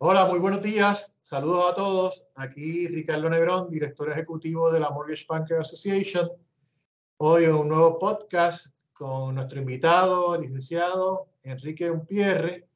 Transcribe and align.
Hola, 0.00 0.26
muy 0.26 0.38
buenos 0.38 0.62
días. 0.62 1.16
Saludos 1.20 1.72
a 1.72 1.74
todos. 1.74 2.28
Aquí 2.36 2.86
Ricardo 2.86 3.28
Negrón, 3.28 3.68
director 3.68 4.08
ejecutivo 4.08 4.70
de 4.70 4.78
la 4.78 4.90
Mortgage 4.90 5.26
Banker 5.28 5.58
Association. 5.58 6.30
Hoy 7.16 7.46
en 7.46 7.54
un 7.56 7.68
nuevo 7.68 7.98
podcast 7.98 8.66
con 8.92 9.34
nuestro 9.34 9.58
invitado, 9.58 10.40
licenciado 10.40 11.30
Enrique 11.42 11.90
Umpierre, 11.90 12.68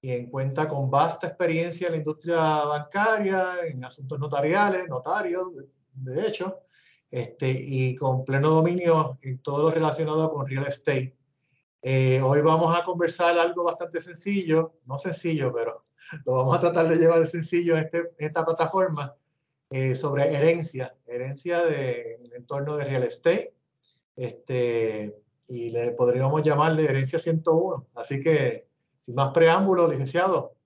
quien 0.00 0.30
cuenta 0.30 0.66
con 0.66 0.90
vasta 0.90 1.26
experiencia 1.26 1.88
en 1.88 1.92
la 1.92 1.98
industria 1.98 2.38
bancaria, 2.64 3.42
en 3.68 3.84
asuntos 3.84 4.18
notariales, 4.18 4.88
notarios, 4.88 5.50
de 5.92 6.26
hecho, 6.26 6.60
este, 7.10 7.50
y 7.50 7.94
con 7.96 8.24
pleno 8.24 8.48
dominio 8.48 9.18
en 9.20 9.42
todo 9.42 9.64
lo 9.64 9.70
relacionado 9.70 10.32
con 10.32 10.46
real 10.46 10.66
estate. 10.66 11.18
Eh, 11.82 12.22
hoy 12.22 12.40
vamos 12.40 12.74
a 12.74 12.82
conversar 12.82 13.38
algo 13.38 13.62
bastante 13.62 14.00
sencillo, 14.00 14.78
no 14.86 14.96
sencillo, 14.96 15.52
pero 15.52 15.85
lo 16.24 16.36
vamos 16.36 16.56
a 16.56 16.60
tratar 16.60 16.88
de 16.88 16.96
llevar 16.96 17.26
sencillo 17.26 17.76
en, 17.76 17.84
este, 17.84 18.12
esta 18.18 18.44
plataforma 18.44 19.14
eh, 19.70 19.94
sobre 19.94 20.34
herencia, 20.34 20.94
herencia 21.06 21.64
de, 21.64 22.14
en 22.14 22.26
el 22.26 22.32
entorno 22.34 22.76
de 22.76 22.84
real 22.84 23.02
estate. 23.02 23.54
Este, 24.16 25.14
y 25.48 25.70
le 25.70 25.92
podríamos 25.92 26.42
llamar 26.42 26.76
de 26.76 26.84
herencia 26.84 27.18
101. 27.18 27.88
Así 27.94 28.20
que, 28.20 28.66
sin 29.00 29.14
más 29.14 29.28
preámbulos, 29.32 29.90
licenciado. 29.90 30.56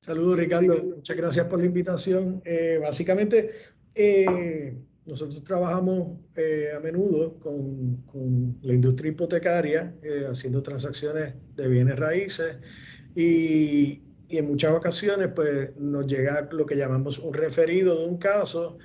Saludos, 0.00 0.38
Ricardo. 0.38 0.74
Muchas 0.96 1.16
gracias 1.16 1.46
por 1.46 1.60
la 1.60 1.66
invitación. 1.66 2.42
Eh, 2.44 2.78
básicamente, 2.82 3.52
eh, 3.94 4.76
nosotros 5.06 5.42
trabajamos 5.44 6.18
eh, 6.36 6.72
a 6.76 6.80
menudo 6.80 7.38
con, 7.38 8.02
con, 8.02 8.58
la 8.62 8.74
industria 8.74 9.12
hipotecaria, 9.12 9.94
haciendo 10.30 10.62
transacciones 10.62 11.34
de 11.54 11.68
bienes 11.68 11.98
raíces 11.98 12.56
y, 13.14 14.02
y 14.34 14.38
en 14.38 14.46
muchas 14.46 14.72
ocasiones 14.72 15.28
pues, 15.32 15.70
nos 15.78 16.08
llega 16.08 16.48
lo 16.50 16.66
que 16.66 16.74
llamamos 16.74 17.20
un 17.20 17.32
referido 17.32 18.00
de 18.00 18.08
un 18.08 18.16
caso 18.18 18.78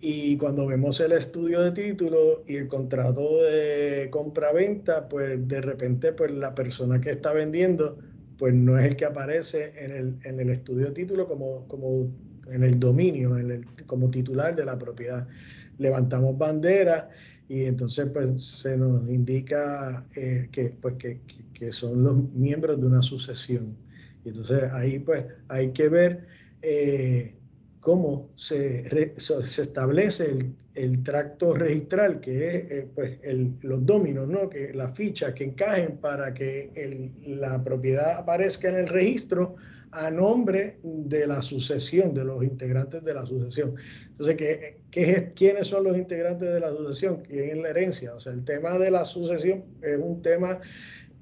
y 0.00 0.38
cuando 0.38 0.66
vemos 0.66 0.98
el 0.98 1.12
estudio 1.12 1.60
de 1.60 1.72
título 1.72 2.42
y 2.46 2.56
el 2.56 2.68
contrato 2.68 3.20
de 3.42 4.08
compra-venta, 4.10 5.06
pues 5.06 5.46
de 5.46 5.60
repente 5.60 6.14
pues 6.14 6.30
la 6.30 6.54
persona 6.54 7.02
que 7.02 7.10
está 7.10 7.34
vendiendo 7.34 7.98
pues 8.38 8.54
no 8.54 8.78
es 8.78 8.86
el 8.86 8.96
que 8.96 9.04
aparece 9.04 9.72
en 9.76 9.90
el, 9.90 10.16
en 10.24 10.40
el 10.40 10.48
estudio 10.48 10.86
de 10.86 10.92
título 10.92 11.28
como, 11.28 11.68
como 11.68 12.08
en 12.50 12.62
el 12.62 12.80
dominio, 12.80 13.36
en 13.36 13.50
el, 13.50 13.66
como 13.84 14.10
titular 14.10 14.56
de 14.56 14.64
la 14.64 14.78
propiedad. 14.78 15.28
Levantamos 15.76 16.38
bandera 16.38 17.10
y 17.46 17.64
entonces 17.64 18.08
pues 18.08 18.42
se 18.42 18.78
nos 18.78 19.06
indica 19.10 20.06
eh, 20.16 20.48
que, 20.50 20.70
pues, 20.80 20.94
que, 20.94 21.20
que, 21.52 21.72
son 21.72 22.02
los 22.02 22.32
miembros 22.32 22.80
de 22.80 22.86
una 22.86 23.02
sucesión. 23.02 23.83
Y 24.24 24.28
entonces 24.28 24.64
ahí 24.72 24.98
pues 24.98 25.24
hay 25.48 25.72
que 25.72 25.88
ver 25.88 26.26
eh, 26.62 27.34
cómo 27.80 28.30
se, 28.34 28.88
se 29.18 29.62
establece 29.62 30.24
el, 30.24 30.54
el, 30.74 31.02
tracto 31.02 31.52
registral, 31.52 32.20
que 32.20 32.48
es 32.48 32.70
eh, 32.70 32.88
pues 32.94 33.18
el, 33.22 33.54
los 33.60 33.84
dominos, 33.84 34.26
¿no? 34.26 34.48
que 34.48 34.72
las 34.72 34.92
fichas 34.96 35.34
que 35.34 35.44
encajen 35.44 35.98
para 35.98 36.32
que 36.32 36.70
el, 36.74 37.12
la 37.38 37.62
propiedad 37.62 38.16
aparezca 38.16 38.70
en 38.70 38.76
el 38.76 38.88
registro 38.88 39.56
a 39.92 40.10
nombre 40.10 40.78
de 40.82 41.26
la 41.26 41.40
sucesión, 41.42 42.14
de 42.14 42.24
los 42.24 42.42
integrantes 42.42 43.04
de 43.04 43.14
la 43.14 43.24
sucesión. 43.26 43.74
Entonces, 44.08 44.36
¿qué, 44.36 44.80
qué 44.90 45.10
es, 45.12 45.24
¿quiénes 45.34 45.68
son 45.68 45.84
los 45.84 45.96
integrantes 45.96 46.52
de 46.52 46.60
la 46.60 46.70
sucesión? 46.70 47.22
¿Quién 47.22 47.50
es 47.50 47.58
la 47.58 47.68
herencia? 47.68 48.14
O 48.14 48.20
sea, 48.20 48.32
el 48.32 48.44
tema 48.44 48.78
de 48.78 48.90
la 48.90 49.04
sucesión 49.04 49.64
es 49.82 49.98
un 49.98 50.22
tema 50.22 50.60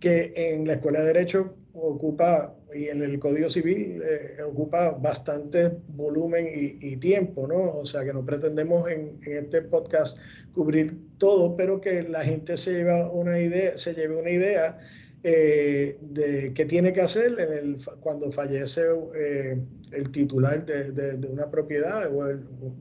que 0.01 0.33
en 0.37 0.67
la 0.67 0.75
Escuela 0.75 1.01
de 1.01 1.07
Derecho 1.07 1.55
ocupa, 1.75 2.55
y 2.75 2.89
en 2.89 3.03
el 3.03 3.19
Código 3.19 3.51
Civil 3.51 4.03
eh, 4.03 4.43
ocupa 4.43 4.91
bastante 4.91 5.73
volumen 5.95 6.47
y, 6.53 6.97
tiempo, 6.97 7.47
¿no? 7.47 7.79
O 7.79 7.85
sea 7.85 8.05
que 8.05 8.13
no 8.13 8.25
pretendemos 8.25 8.89
en, 8.91 9.21
este 9.25 9.63
podcast 9.63 10.19
cubrir 10.55 10.97
todo, 11.19 11.57
pero 11.57 11.81
que 11.81 12.03
la 12.03 12.25
gente 12.25 12.57
se 12.57 12.73
lleva 12.73 13.11
una 13.11 13.39
idea, 13.39 13.77
se 13.77 13.95
lleve 13.95 14.17
una 14.17 14.31
idea 14.31 14.79
eh, 15.25 15.99
de 16.01 16.53
qué 16.55 16.65
tiene 16.65 16.93
que 16.93 17.01
hacer 17.01 17.39
el, 17.39 17.79
cuando 18.01 18.31
fallece 18.31 18.83
eh, 19.15 19.59
el 19.93 20.11
titular 20.11 20.65
de, 20.67 21.27
una 21.27 21.51
propiedad 21.51 22.11
o, 22.13 22.25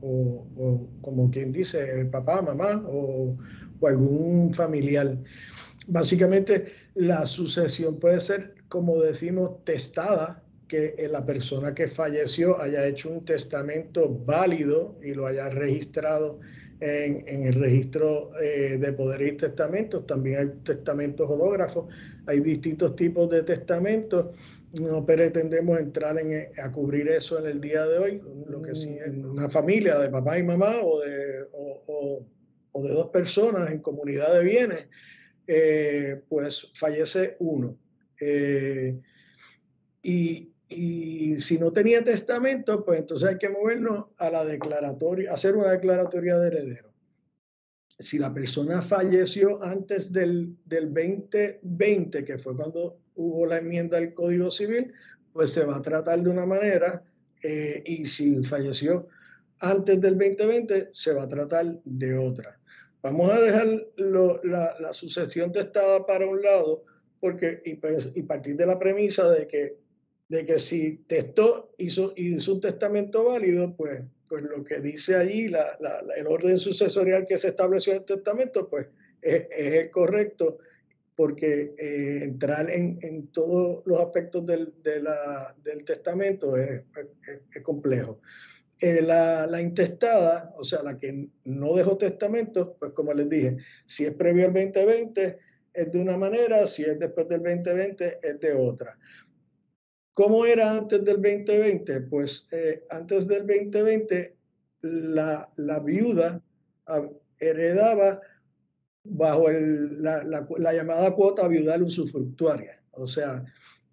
o, 0.02 0.88
como 1.00 1.30
quien 1.30 1.52
dice, 1.52 2.04
papá, 2.06 2.42
mamá 2.42 2.84
o 2.86 3.36
algún 3.86 4.54
familiar. 4.54 5.16
Básicamente, 5.88 6.66
la 6.94 7.26
sucesión 7.26 7.98
puede 7.98 8.20
ser 8.20 8.54
como 8.72 9.02
decimos, 9.02 9.62
testada, 9.66 10.42
que 10.66 10.96
la 11.10 11.26
persona 11.26 11.74
que 11.74 11.88
falleció 11.88 12.58
haya 12.58 12.86
hecho 12.86 13.10
un 13.10 13.22
testamento 13.22 14.08
válido 14.24 14.98
y 15.02 15.12
lo 15.12 15.26
haya 15.26 15.50
registrado 15.50 16.40
en, 16.80 17.22
en 17.28 17.42
el 17.48 17.52
registro 17.52 18.30
eh, 18.40 18.78
de 18.78 18.92
poderes 18.94 19.34
y 19.34 19.36
testamentos. 19.36 20.06
También 20.06 20.38
hay 20.38 20.48
testamentos 20.64 21.28
hológrafos. 21.28 21.92
Hay 22.24 22.40
distintos 22.40 22.96
tipos 22.96 23.28
de 23.28 23.42
testamentos. 23.42 24.34
No 24.80 25.04
pretendemos 25.04 25.78
entrar 25.78 26.16
en, 26.18 26.48
a 26.58 26.72
cubrir 26.72 27.08
eso 27.08 27.38
en 27.38 27.48
el 27.48 27.60
día 27.60 27.86
de 27.86 27.98
hoy. 27.98 28.22
Lo 28.48 28.62
que 28.62 28.74
sí, 28.74 28.96
en 29.04 29.26
una 29.26 29.50
familia 29.50 29.98
de 29.98 30.08
papá 30.08 30.38
y 30.38 30.44
mamá 30.44 30.76
o 30.82 30.98
de, 31.00 31.42
o, 31.52 32.24
o, 32.72 32.82
de 32.82 32.88
dos 32.88 33.10
personas 33.10 33.70
en 33.70 33.80
comunidad 33.80 34.32
de 34.32 34.42
bienes, 34.42 34.86
eh, 35.46 36.22
pues 36.30 36.68
fallece 36.72 37.36
uno 37.38 37.76
eh, 38.24 39.00
y, 40.00 40.52
y, 40.68 41.40
si 41.40 41.58
no 41.58 41.72
tenía 41.72 42.04
testamento, 42.04 42.84
pues 42.84 43.00
entonces 43.00 43.28
hay 43.28 43.38
que 43.38 43.48
movernos 43.48 44.06
a 44.18 44.30
la 44.30 44.44
declaratoria, 44.44 45.32
hacer 45.32 45.56
una 45.56 45.72
declaratoria 45.72 46.38
de 46.38 46.46
heredero. 46.46 46.92
Si 47.98 48.18
la 48.18 48.32
persona 48.32 48.80
falleció 48.80 49.60
antes 49.62 50.12
del, 50.12 50.56
del 50.66 50.94
2020, 50.94 52.24
que 52.24 52.38
fue 52.38 52.54
cuando 52.54 53.00
hubo 53.16 53.44
la 53.44 53.58
enmienda 53.58 53.98
del 53.98 54.14
Código 54.14 54.52
Civil, 54.52 54.92
pues 55.32 55.50
se 55.50 55.64
va 55.64 55.76
a 55.76 55.82
tratar 55.82 56.22
de 56.22 56.30
una 56.30 56.46
manera, 56.46 57.02
eh, 57.42 57.82
y 57.84 58.04
si 58.04 58.44
falleció 58.44 59.08
antes 59.60 60.00
del 60.00 60.16
2020, 60.16 60.90
se 60.92 61.12
va 61.12 61.24
a 61.24 61.28
tratar 61.28 61.66
de 61.84 62.16
otra. 62.16 62.56
Vamos 63.02 63.32
a 63.32 63.40
dejar 63.40 63.66
lo, 63.96 64.40
la, 64.44 64.76
la, 64.78 64.92
sucesión 64.92 65.50
testada 65.50 66.06
para 66.06 66.24
un 66.24 66.40
lado, 66.40 66.84
porque, 67.22 67.62
y, 67.64 67.74
pues, 67.74 68.10
y 68.16 68.22
partir 68.22 68.56
de 68.56 68.66
la 68.66 68.80
premisa 68.80 69.30
de 69.30 69.46
que, 69.46 69.76
de 70.28 70.44
que 70.44 70.58
si 70.58 71.04
testó, 71.06 71.72
hizo, 71.78 72.12
hizo 72.16 72.54
un 72.54 72.60
testamento 72.60 73.22
válido, 73.22 73.76
pues, 73.76 74.02
pues 74.28 74.42
lo 74.42 74.64
que 74.64 74.80
dice 74.80 75.14
allí, 75.14 75.46
la, 75.46 75.64
la, 75.78 76.00
el 76.16 76.26
orden 76.26 76.58
sucesorial 76.58 77.24
que 77.24 77.38
se 77.38 77.48
estableció 77.48 77.92
en 77.92 78.00
el 78.00 78.04
testamento, 78.06 78.68
pues 78.68 78.88
es, 79.20 79.46
es 79.56 79.74
el 79.84 79.90
correcto, 79.92 80.58
porque 81.14 81.76
eh, 81.78 82.24
entrar 82.24 82.68
en, 82.68 82.98
en, 83.02 83.28
todos 83.28 83.86
los 83.86 84.00
aspectos 84.00 84.44
del, 84.44 84.74
de 84.82 85.00
la, 85.00 85.54
del 85.62 85.84
testamento 85.84 86.56
es, 86.56 86.82
es, 87.28 87.40
es 87.54 87.62
complejo. 87.62 88.20
Eh, 88.80 89.00
la, 89.00 89.46
la, 89.46 89.60
intestada, 89.60 90.52
o 90.56 90.64
sea, 90.64 90.82
la 90.82 90.98
que 90.98 91.28
no 91.44 91.76
dejó 91.76 91.96
testamento, 91.96 92.74
pues 92.80 92.90
como 92.94 93.12
les 93.12 93.28
dije, 93.28 93.58
si 93.84 94.06
es 94.06 94.12
previo 94.12 94.46
al 94.46 94.52
2020, 94.52 95.51
es 95.74 95.90
de 95.90 96.00
una 96.00 96.16
manera, 96.16 96.66
si 96.66 96.82
es 96.82 96.98
después 96.98 97.28
del 97.28 97.42
2020 97.42 98.18
es 98.22 98.40
de 98.40 98.52
otra. 98.52 98.98
¿Cómo 100.12 100.44
era 100.44 100.76
antes 100.76 101.04
del 101.04 101.22
2020? 101.22 102.00
Pues 102.02 102.46
eh, 102.52 102.84
antes 102.90 103.26
del 103.26 103.46
2020 103.46 104.36
la, 104.82 105.50
la 105.56 105.80
viuda 105.80 106.42
heredaba 107.38 108.20
bajo 109.04 109.48
el, 109.48 110.02
la, 110.02 110.22
la, 110.22 110.46
la, 110.58 110.72
llamada 110.72 111.14
cuota 111.14 111.48
viudal 111.48 111.82
usufructuaria. 111.82 112.80
O 112.92 113.06
sea, 113.06 113.44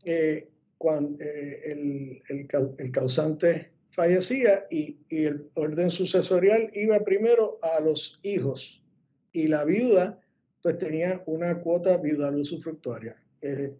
eh, 0.04 0.50
cuando 0.78 1.24
eh, 1.24 1.72
el, 1.72 2.22
el, 2.30 2.48
el, 2.78 2.92
causante 2.92 3.72
fallecía 3.92 4.66
y, 4.70 4.98
y, 5.10 5.24
el 5.24 5.50
orden 5.56 5.90
sucesorial 5.90 6.70
iba 6.74 7.00
primero 7.04 7.60
a 7.62 7.80
los 7.82 8.20
hijos 8.24 8.84
y 9.32 9.48
la 9.48 9.66
viuda 9.66 10.20
pues 10.62 10.78
tenía 10.78 11.24
una 11.26 11.60
cuota 11.60 11.98
viudal 11.98 12.36
usufructuaria. 12.36 13.16
Eh, 13.42 13.74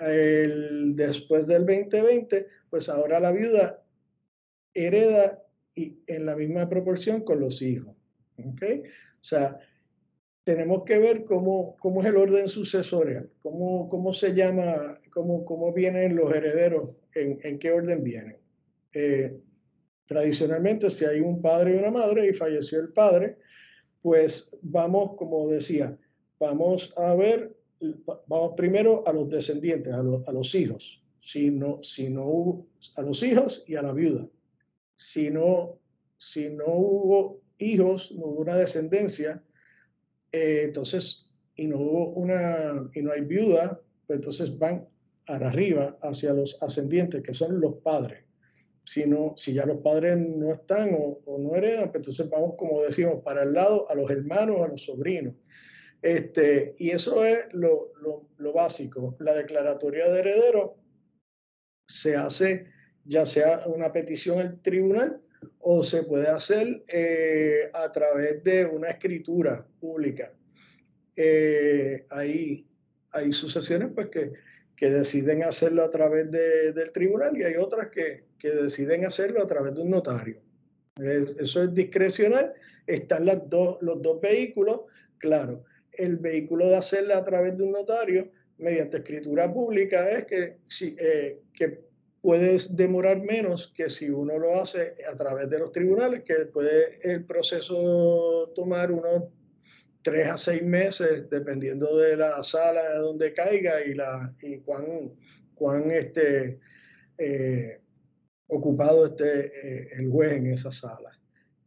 el, 0.00 0.96
después 0.96 1.46
del 1.46 1.66
2020, 1.66 2.46
pues 2.70 2.88
ahora 2.88 3.20
la 3.20 3.32
viuda 3.32 3.82
hereda 4.74 5.42
y 5.74 5.98
en 6.06 6.26
la 6.26 6.36
misma 6.36 6.68
proporción 6.68 7.22
con 7.22 7.40
los 7.40 7.60
hijos. 7.62 7.94
¿okay? 8.38 8.82
O 9.20 9.24
sea, 9.24 9.58
tenemos 10.44 10.84
que 10.84 10.98
ver 10.98 11.24
cómo, 11.24 11.76
cómo 11.78 12.02
es 12.02 12.08
el 12.08 12.16
orden 12.16 12.48
sucesorial, 12.48 13.30
cómo, 13.40 13.88
cómo 13.88 14.12
se 14.12 14.34
llama, 14.34 14.98
cómo, 15.10 15.44
cómo 15.44 15.72
vienen 15.72 16.16
los 16.16 16.34
herederos, 16.34 16.96
en, 17.14 17.38
en 17.42 17.58
qué 17.58 17.70
orden 17.70 18.02
vienen. 18.02 18.36
Eh, 18.94 19.38
tradicionalmente, 20.06 20.90
si 20.90 21.04
hay 21.04 21.20
un 21.20 21.40
padre 21.40 21.74
y 21.74 21.78
una 21.78 21.90
madre 21.90 22.26
y 22.26 22.32
falleció 22.32 22.80
el 22.80 22.92
padre, 22.92 23.38
pues 24.02 24.50
vamos, 24.62 25.16
como 25.16 25.48
decía, 25.48 25.96
vamos 26.42 26.92
a 26.96 27.14
ver, 27.14 27.56
vamos 28.26 28.54
primero 28.56 29.04
a 29.06 29.12
los 29.12 29.30
descendientes, 29.30 29.92
a 29.94 30.02
los, 30.02 30.26
a 30.28 30.32
los 30.32 30.54
hijos. 30.54 31.00
si 31.20 31.50
no, 31.50 31.80
si 31.82 32.10
no 32.10 32.26
hubo 32.26 32.66
a 32.96 33.02
los 33.02 33.22
hijos 33.22 33.62
y 33.66 33.76
a 33.76 33.82
la 33.82 33.92
viuda. 33.92 34.28
Si 34.94 35.30
no, 35.30 35.78
si 36.16 36.50
no 36.50 36.66
hubo 36.66 37.40
hijos, 37.58 38.10
no 38.12 38.26
hubo 38.26 38.40
una 38.40 38.56
descendencia, 38.56 39.42
eh, 40.32 40.62
entonces, 40.64 41.30
y 41.54 41.68
no 41.68 41.78
hubo 41.78 42.08
una, 42.14 42.90
y 42.92 43.02
no 43.02 43.12
hay 43.12 43.20
viuda, 43.20 43.80
pues 44.06 44.16
entonces 44.18 44.58
van 44.58 44.88
arriba 45.28 45.96
hacia 46.02 46.32
los 46.32 46.60
ascendientes, 46.60 47.22
que 47.22 47.34
son 47.34 47.60
los 47.60 47.74
padres. 47.84 48.24
Si, 48.84 49.06
no, 49.06 49.34
si 49.36 49.54
ya 49.54 49.64
los 49.64 49.78
padres 49.78 50.18
no 50.18 50.50
están 50.50 50.90
o, 50.98 51.38
no 51.38 51.54
heredan, 51.54 51.92
pues 51.92 52.00
entonces 52.00 52.28
vamos, 52.28 52.56
como 52.58 52.82
decimos, 52.82 53.22
para 53.22 53.44
el 53.44 53.52
lado 53.52 53.88
a 53.88 53.94
los 53.94 54.10
hermanos, 54.10 54.60
a 54.60 54.68
los 54.68 54.84
sobrinos. 54.84 55.34
Este, 56.02 56.74
y 56.78 56.90
eso 56.90 57.24
es 57.24 57.46
lo, 57.52 57.92
básico. 58.52 59.16
La 59.20 59.34
declaratoria 59.34 60.10
de 60.10 60.18
heredero 60.18 60.76
se 61.86 62.16
hace 62.16 62.66
ya 63.04 63.24
sea 63.24 63.62
una 63.66 63.92
petición 63.92 64.38
al 64.38 64.60
tribunal 64.62 65.20
o 65.58 65.82
se 65.82 66.02
puede 66.02 66.28
hacer 66.28 66.84
eh, 66.88 67.70
a 67.72 67.90
través 67.90 68.42
de 68.44 68.66
una 68.66 68.88
escritura 68.88 69.66
pública. 69.80 70.32
Eh, 71.16 72.06
hay, 72.10 72.66
sucesiones 73.32 73.90
pues, 73.94 74.08
que, 74.08 74.32
que, 74.76 74.90
deciden 74.90 75.42
hacerlo 75.42 75.82
a 75.82 75.90
través 75.90 76.30
de, 76.30 76.72
del 76.72 76.92
tribunal 76.92 77.36
y 77.36 77.42
hay 77.42 77.56
otras 77.56 77.88
que, 77.88 78.24
que, 78.38 78.50
deciden 78.50 79.04
hacerlo 79.04 79.42
a 79.42 79.46
través 79.46 79.74
de 79.74 79.82
un 79.82 79.90
notario. 79.90 80.40
eso 81.38 81.62
es 81.62 81.74
discrecional. 81.74 82.54
Están 82.86 83.26
los 83.26 84.02
dos 84.02 84.20
vehículos. 84.20 84.82
Claro, 85.18 85.64
el 85.92 86.16
vehículo 86.16 86.68
de 86.68 86.76
hacerlo 86.76 87.14
a 87.14 87.24
través 87.24 87.56
de 87.56 87.64
un 87.64 87.72
notario 87.72 88.30
mediante 88.58 88.98
escritura 88.98 89.52
pública 89.52 90.08
es 90.10 90.24
que, 90.26 90.58
si, 90.68 90.96
eh, 90.98 91.40
que 91.54 91.80
puede 92.20 92.58
demorar 92.70 93.20
menos 93.20 93.72
que 93.74 93.90
si 93.90 94.08
uno 94.08 94.38
lo 94.38 94.62
hace 94.62 94.94
a 95.10 95.16
través 95.16 95.50
de 95.50 95.58
los 95.58 95.72
tribunales, 95.72 96.22
que 96.22 96.46
puede 96.46 96.98
el 97.02 97.24
proceso 97.24 98.52
tomar 98.54 98.92
unos 98.92 99.24
tres 100.02 100.30
a 100.30 100.38
seis 100.38 100.62
meses, 100.62 101.28
dependiendo 101.28 101.96
de 101.98 102.16
la 102.16 102.42
sala 102.42 102.82
de 102.94 102.98
donde 102.98 103.32
caiga 103.32 103.84
y, 103.84 103.94
la, 103.94 104.34
y 104.40 104.58
cuán, 104.58 105.12
cuán 105.54 105.90
este, 105.90 106.60
eh, 107.18 107.80
ocupado 108.46 109.06
esté 109.06 109.46
eh, 109.46 109.88
el 109.98 110.10
juez 110.10 110.32
en 110.32 110.46
esa 110.46 110.70
sala. 110.70 111.10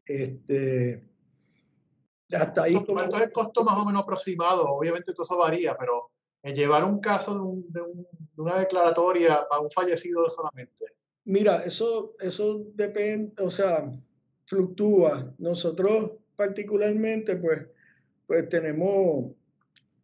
Este, 0.05 1.01
hasta 2.33 2.63
ahí. 2.63 2.75
¿Cuánto 2.85 3.17
es 3.17 3.23
el 3.23 3.31
costo 3.31 3.63
más 3.63 3.77
o 3.77 3.85
menos 3.85 4.03
aproximado? 4.03 4.63
Obviamente 4.67 5.13
todo 5.13 5.23
eso 5.23 5.37
varía, 5.37 5.75
pero 5.77 6.11
llevar 6.53 6.83
un 6.83 6.99
caso 6.99 7.63
de, 7.69 7.81
una 8.37 8.59
declaratoria 8.59 9.47
para 9.49 9.61
un 9.61 9.71
fallecido 9.71 10.29
solamente? 10.29 10.85
Mira, 11.23 11.63
eso, 11.63 12.15
eso 12.19 12.65
depende, 12.75 13.41
o 13.41 13.49
sea, 13.49 13.89
fluctúa. 14.45 15.33
Nosotros 15.39 16.11
particularmente, 16.35 17.37
pues, 17.37 17.65
pues 18.27 18.47
tenemos 18.49 19.31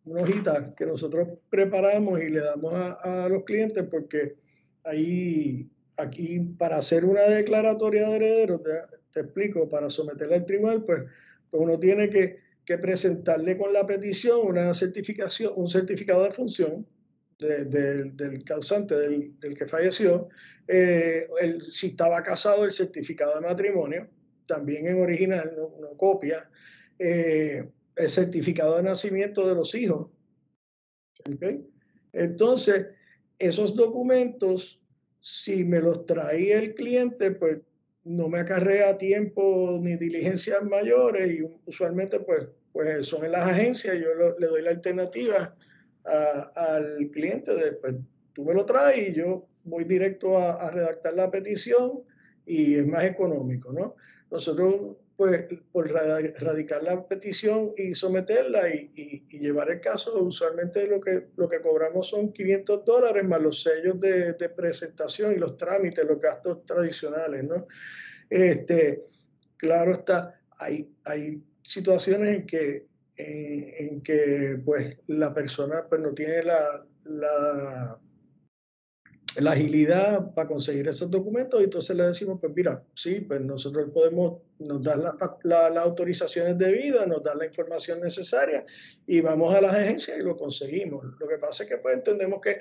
una 0.05 0.21
hojita 0.21 0.73
que 0.73 0.85
nosotros 0.85 1.27
preparamos 1.49 2.19
y 2.21 2.29
le 2.29 2.39
damos 2.39 2.73
a, 2.73 3.27
los 3.29 3.43
clientes 3.43 3.83
porque 3.83 4.37
ahí, 4.83 5.69
aquí, 5.97 6.39
para 6.39 6.77
hacer 6.77 7.05
una 7.05 7.21
declaratoria 7.21 8.07
de 8.09 8.15
herederos, 8.15 8.63
te, 8.63 8.71
te 9.11 9.19
explico, 9.19 9.69
para 9.69 9.91
someterla 9.91 10.37
al 10.37 10.45
tribunal, 10.45 10.83
pues, 10.85 11.03
pues 11.51 11.63
uno 11.63 11.77
tiene 11.77 12.09
que 12.09 12.39
presentarle 12.79 13.57
con 13.57 13.73
la 13.73 13.85
petición 13.85 14.39
una 14.43 14.73
certificación, 14.73 15.51
un 15.55 15.69
certificado 15.69 16.23
de 16.23 16.31
función 16.31 16.87
del 17.41 18.43
causante, 18.45 18.95
del, 18.95 19.55
que 19.57 19.67
falleció, 19.67 20.29
eh, 20.67 21.27
si 21.59 21.87
estaba 21.87 22.21
casado, 22.21 22.65
el 22.65 22.71
certificado 22.71 23.35
de 23.35 23.47
matrimonio, 23.47 24.07
también 24.45 24.87
en 24.87 25.01
original, 25.01 25.49
no, 25.57 25.97
copia, 25.97 26.49
eh, 26.99 27.67
el 27.95 28.09
certificado 28.09 28.77
de 28.77 28.83
nacimiento 28.83 29.47
de 29.47 29.55
los 29.55 29.73
hijos. 29.75 30.09
Entonces, 32.13 32.87
esos 33.39 33.75
documentos, 33.75 34.79
si 35.19 35.63
me 35.63 35.79
los 35.79 36.05
traía 36.05 36.59
el 36.59 36.73
cliente, 36.75 37.31
pues 37.31 37.65
no 38.03 38.29
me 38.29 38.39
acarrea 38.39 38.97
tiempo 38.97 39.79
ni 39.81 39.95
diligencias 39.95 40.63
mayores 40.63 41.31
y 41.31 41.43
usualmente 41.65 42.19
pues, 42.19 42.47
pues 42.71 43.05
son 43.05 43.23
en 43.25 43.33
las 43.33 43.49
agencias, 43.49 43.97
yo 43.99 44.07
le 44.39 44.47
doy 44.47 44.61
la 44.61 44.71
alternativa 44.71 45.55
al 46.03 47.09
cliente 47.11 47.53
de 47.53 47.73
pues 47.73 47.95
tú 48.33 48.43
me 48.43 48.53
lo 48.53 48.65
traes 48.65 49.09
y 49.09 49.13
yo 49.13 49.47
voy 49.63 49.83
directo 49.83 50.37
a, 50.39 50.71
redactar 50.71 51.13
la 51.13 51.29
petición 51.29 52.03
y 52.51 52.75
es 52.75 52.85
más 52.85 53.05
económico, 53.05 53.71
¿no? 53.71 53.95
Nosotros 54.29 54.97
pues 55.15 55.45
por 55.71 55.89
radicar 55.89 56.83
la 56.83 57.07
petición 57.07 57.73
y 57.77 57.93
someterla 57.93 58.67
y, 58.69 59.23
llevar 59.29 59.69
el 59.69 59.79
caso, 59.79 60.21
usualmente 60.21 60.85
lo 60.87 60.99
que, 60.99 61.27
lo 61.37 61.47
que 61.47 61.61
cobramos 61.61 62.09
son 62.09 62.33
500 62.33 62.83
dólares 62.83 63.23
más 63.25 63.41
los 63.41 63.61
sellos 63.61 63.99
de, 63.99 64.33
presentación 64.49 65.31
y 65.33 65.35
los 65.35 65.55
trámites, 65.57 66.03
los 66.05 66.19
gastos 66.19 66.65
tradicionales, 66.65 67.43
¿no? 67.43 67.67
Este, 68.29 69.03
claro 69.55 69.93
está, 69.93 70.41
hay, 70.57 70.91
hay 71.05 71.41
situaciones 71.61 72.39
en 72.39 72.47
que, 72.47 72.87
en 73.15 74.01
que 74.01 74.59
pues, 74.65 74.97
la 75.07 75.33
persona 75.33 75.85
pues, 75.87 76.01
no 76.01 76.13
tiene 76.13 76.43
la, 76.43 76.83
la 77.05 77.99
la 79.37 79.51
agilidad 79.51 80.33
para 80.33 80.47
conseguir 80.47 80.87
esos 80.87 81.09
documentos 81.09 81.61
y 81.61 81.65
entonces 81.65 81.95
le 81.95 82.03
decimos, 82.03 82.39
pues 82.41 82.53
mira, 82.55 82.83
sí, 82.93 83.21
pues 83.21 83.39
nosotros 83.41 83.89
podemos, 83.93 84.41
nos 84.59 84.81
dar 84.81 84.97
las 85.43 85.77
autorizaciones 85.77 86.57
debidas, 86.57 87.07
nos 87.07 87.23
dan 87.23 87.37
la 87.37 87.45
información 87.45 88.01
necesaria 88.01 88.65
y 89.07 89.21
vamos 89.21 89.55
a 89.55 89.61
las 89.61 89.73
agencias 89.73 90.17
y 90.19 90.23
lo 90.23 90.35
conseguimos. 90.35 91.05
Lo 91.19 91.27
que 91.27 91.37
pasa 91.37 91.63
es 91.63 91.69
que 91.69 91.77
pues 91.77 91.95
entendemos 91.95 92.41
que, 92.41 92.59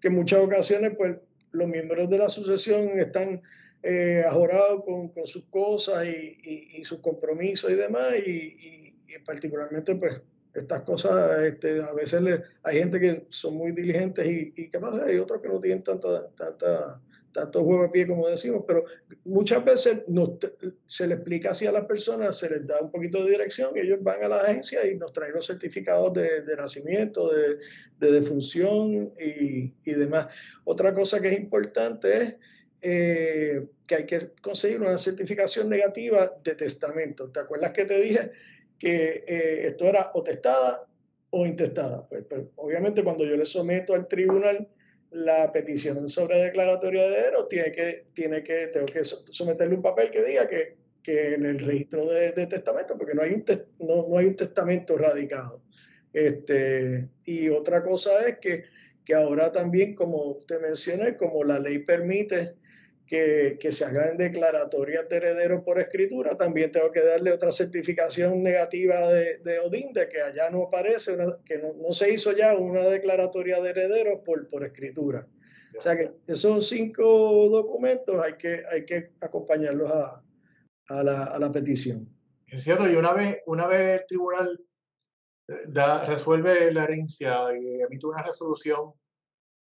que 0.00 0.08
en 0.08 0.14
muchas 0.14 0.40
ocasiones 0.40 0.92
pues 0.96 1.18
los 1.50 1.68
miembros 1.68 2.08
de 2.08 2.18
la 2.18 2.26
asociación 2.26 3.00
están 3.00 3.42
eh, 3.82 4.22
ajorados 4.26 4.84
con, 4.84 5.08
con, 5.08 5.26
sus 5.26 5.44
cosas 5.46 6.06
y, 6.06 6.78
y, 6.78 6.84
sus 6.84 7.00
compromisos 7.00 7.68
y 7.70 7.74
demás 7.74 8.14
y, 8.24 8.94
y 9.08 9.18
particularmente 9.26 9.96
pues 9.96 10.20
estas 10.54 10.82
cosas, 10.82 11.40
este, 11.42 11.82
a 11.82 11.92
veces 11.92 12.20
le, 12.20 12.42
hay 12.62 12.78
gente 12.78 13.00
que 13.00 13.26
son 13.30 13.54
muy 13.54 13.72
diligentes 13.72 14.26
y, 14.26 14.52
y 14.56 14.68
¿qué 14.68 14.78
pasa? 14.78 15.04
Hay 15.04 15.18
otros 15.18 15.40
que 15.40 15.48
no 15.48 15.58
tienen 15.58 15.82
tanta, 15.82 16.28
tanta, 16.30 17.00
tanto 17.32 17.64
juego 17.64 17.84
de 17.84 17.88
pie 17.88 18.06
como 18.06 18.28
decimos, 18.28 18.64
pero 18.66 18.84
muchas 19.24 19.64
veces 19.64 20.04
se 20.86 21.06
le 21.06 21.14
explica 21.14 21.52
así 21.52 21.66
a 21.66 21.72
las 21.72 21.86
personas, 21.86 22.38
se 22.38 22.50
les 22.50 22.66
da 22.66 22.80
un 22.80 22.90
poquito 22.90 23.24
de 23.24 23.30
dirección, 23.30 23.70
y 23.74 23.80
ellos 23.80 23.98
van 24.02 24.22
a 24.22 24.28
la 24.28 24.40
agencia 24.40 24.86
y 24.86 24.96
nos 24.96 25.12
traen 25.12 25.32
los 25.32 25.46
certificados 25.46 26.12
de, 26.12 26.42
de 26.42 26.56
nacimiento, 26.56 27.32
de, 27.32 27.58
de 27.98 28.20
defunción 28.20 29.12
y, 29.18 29.72
y, 29.84 29.92
demás. 29.92 30.26
Otra 30.64 30.92
cosa 30.92 31.20
que 31.20 31.28
es 31.28 31.38
importante 31.38 32.22
es 32.22 32.34
eh, 32.82 33.62
que 33.86 33.94
hay 33.94 34.06
que 34.06 34.32
conseguir 34.42 34.80
una 34.80 34.98
certificación 34.98 35.68
negativa 35.68 36.32
de 36.44 36.54
testamento. 36.54 37.30
¿Te 37.30 37.40
acuerdas 37.40 37.72
que 37.72 37.84
te 37.84 38.00
dije 38.00 38.32
que 38.82 39.22
eh, 39.28 39.68
esto 39.68 39.84
era 39.84 40.10
o 40.12 40.24
testada 40.24 40.88
o 41.30 41.46
intestada. 41.46 42.04
Pues, 42.08 42.24
pues, 42.28 42.42
obviamente 42.56 43.04
cuando 43.04 43.24
yo 43.24 43.36
le 43.36 43.46
someto 43.46 43.94
al 43.94 44.08
tribunal 44.08 44.68
la 45.12 45.52
petición 45.52 46.08
sobre 46.08 46.38
declaratoria 46.38 47.02
de 47.02 47.08
heredero, 47.08 47.46
tiene 47.46 47.70
que, 47.70 48.06
tiene 48.12 48.42
que, 48.42 48.66
tengo 48.66 48.86
que 48.86 49.04
someterle 49.04 49.76
un 49.76 49.82
papel 49.82 50.10
que 50.10 50.24
diga 50.24 50.48
que, 50.48 50.74
que 51.00 51.34
en 51.34 51.46
el 51.46 51.60
registro 51.60 52.06
de, 52.06 52.32
testamento, 52.32 52.98
porque 52.98 53.14
no 53.14 53.22
hay, 53.22 53.34
un 53.34 53.44
no, 53.78 54.08
no, 54.08 54.18
hay 54.18 54.26
un 54.26 54.34
testamento 54.34 54.96
radicado. 54.96 55.62
Este, 56.12 57.08
y 57.24 57.50
otra 57.50 57.84
cosa 57.84 58.10
es 58.26 58.38
que, 58.38 58.64
que 59.04 59.14
ahora 59.14 59.52
también, 59.52 59.94
como 59.94 60.40
te 60.48 60.58
mencioné, 60.58 61.16
como 61.16 61.44
la 61.44 61.60
ley 61.60 61.78
permite 61.78 62.56
que, 63.12 63.58
que, 63.60 63.72
se 63.72 63.84
hagan 63.84 64.16
declaratorias 64.16 65.06
de 65.06 65.16
heredero 65.16 65.62
por 65.62 65.78
escritura, 65.78 66.34
también 66.34 66.72
tengo 66.72 66.90
que 66.90 67.04
darle 67.04 67.30
otra 67.30 67.52
certificación 67.52 68.42
negativa 68.42 69.06
de, 69.08 69.36
de 69.44 69.58
Odín, 69.58 69.92
de 69.92 70.08
que 70.08 70.22
allá 70.22 70.48
no 70.48 70.62
aparece, 70.62 71.14
que 71.44 71.58
no, 71.58 71.92
se 71.92 72.14
hizo 72.14 72.32
ya 72.32 72.56
una 72.56 72.80
declaratoria 72.80 73.60
de 73.60 73.68
heredero 73.68 74.24
por, 74.24 74.48
por 74.48 74.64
escritura. 74.64 75.28
O 75.78 75.82
sea 75.82 75.94
que 75.94 76.10
esos 76.26 76.66
cinco 76.66 77.50
documentos 77.50 78.18
hay 78.24 78.38
que, 78.38 78.62
hay 78.70 78.86
que 78.86 79.12
acompañarlos 79.20 79.92
a, 79.92 81.02
la, 81.02 81.52
petición. 81.52 82.08
Es 82.46 82.62
cierto, 82.62 82.90
y 82.90 82.96
una 82.96 83.12
vez, 83.12 83.42
una 83.44 83.66
vez 83.66 84.00
el 84.00 84.06
tribunal 84.06 84.58
da, 85.68 86.06
resuelve 86.06 86.72
la 86.72 86.84
herencia 86.84 87.40
y 87.60 87.82
emite 87.82 88.06
una 88.06 88.22
resolución, 88.22 88.94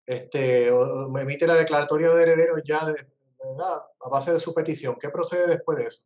este, 0.06 0.70
o 0.70 1.18
emite 1.18 1.48
la 1.48 1.56
declaratoria 1.56 2.10
de 2.10 2.22
heredero 2.22 2.54
ya 2.64 2.86
a 3.42 4.08
base 4.08 4.32
de 4.32 4.38
su 4.38 4.54
petición. 4.54 4.96
¿Qué 5.00 5.08
procede 5.08 5.48
después 5.48 5.78
de 5.78 5.84
eso? 5.84 6.02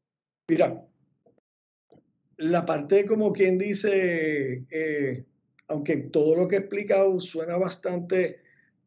Mira, 0.49 0.85
la 2.37 2.67
parte 2.67 3.07
como 3.07 3.33
quien 3.33 3.59
dice, 3.59 4.65
eh, 4.71 5.25
aunque 5.69 5.97
todo 5.97 6.37
lo 6.37 6.49
que 6.49 6.57
he 6.57 6.59
explicado 6.61 7.19
suena 7.21 7.57
bastante 7.57 8.41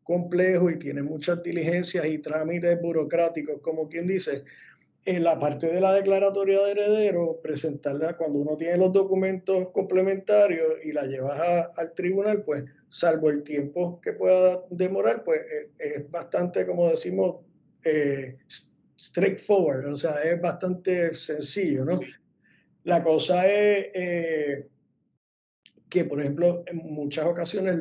complejo 0.03 0.69
y 0.69 0.79
tiene 0.79 1.03
muchas 1.03 1.43
diligencias 1.43 2.05
y 2.05 2.19
trámites 2.19 2.79
burocráticos, 2.81 3.59
como 3.61 3.89
quien 3.89 4.07
dice, 4.07 4.43
en 5.03 5.23
la 5.23 5.39
parte 5.39 5.67
de 5.67 5.79
la 5.79 5.93
declaratoria 5.93 6.61
de 6.63 6.71
heredero, 6.71 7.39
presentarla 7.41 8.17
cuando 8.17 8.39
uno 8.39 8.57
tiene 8.57 8.77
los 8.77 8.91
documentos 8.91 9.69
complementarios 9.69 10.83
y 10.83 10.91
la 10.91 11.05
llevas 11.05 11.69
al 11.75 11.93
tribunal, 11.93 12.43
pues 12.43 12.65
salvo 12.89 13.29
el 13.29 13.43
tiempo 13.43 14.01
que 14.01 14.13
pueda 14.13 14.63
demorar, 14.69 15.23
pues 15.23 15.39
eh, 15.39 15.69
es, 15.79 16.11
bastante, 16.11 16.65
como 16.67 16.89
decimos, 16.89 17.37
eh, 17.87 18.37
straightforward, 18.97 19.85
o 19.85 19.97
sea, 19.97 20.21
es 20.23 20.41
bastante 20.41 21.13
sencillo, 21.13 21.85
¿no? 21.85 21.93
La 22.83 23.03
cosa 23.03 23.45
es 23.47 23.87
eh, 23.93 24.67
que, 25.89 26.05
por 26.05 26.19
ejemplo, 26.19 26.63
en 26.67 26.77
muchas 26.77 27.25
ocasiones 27.25 27.75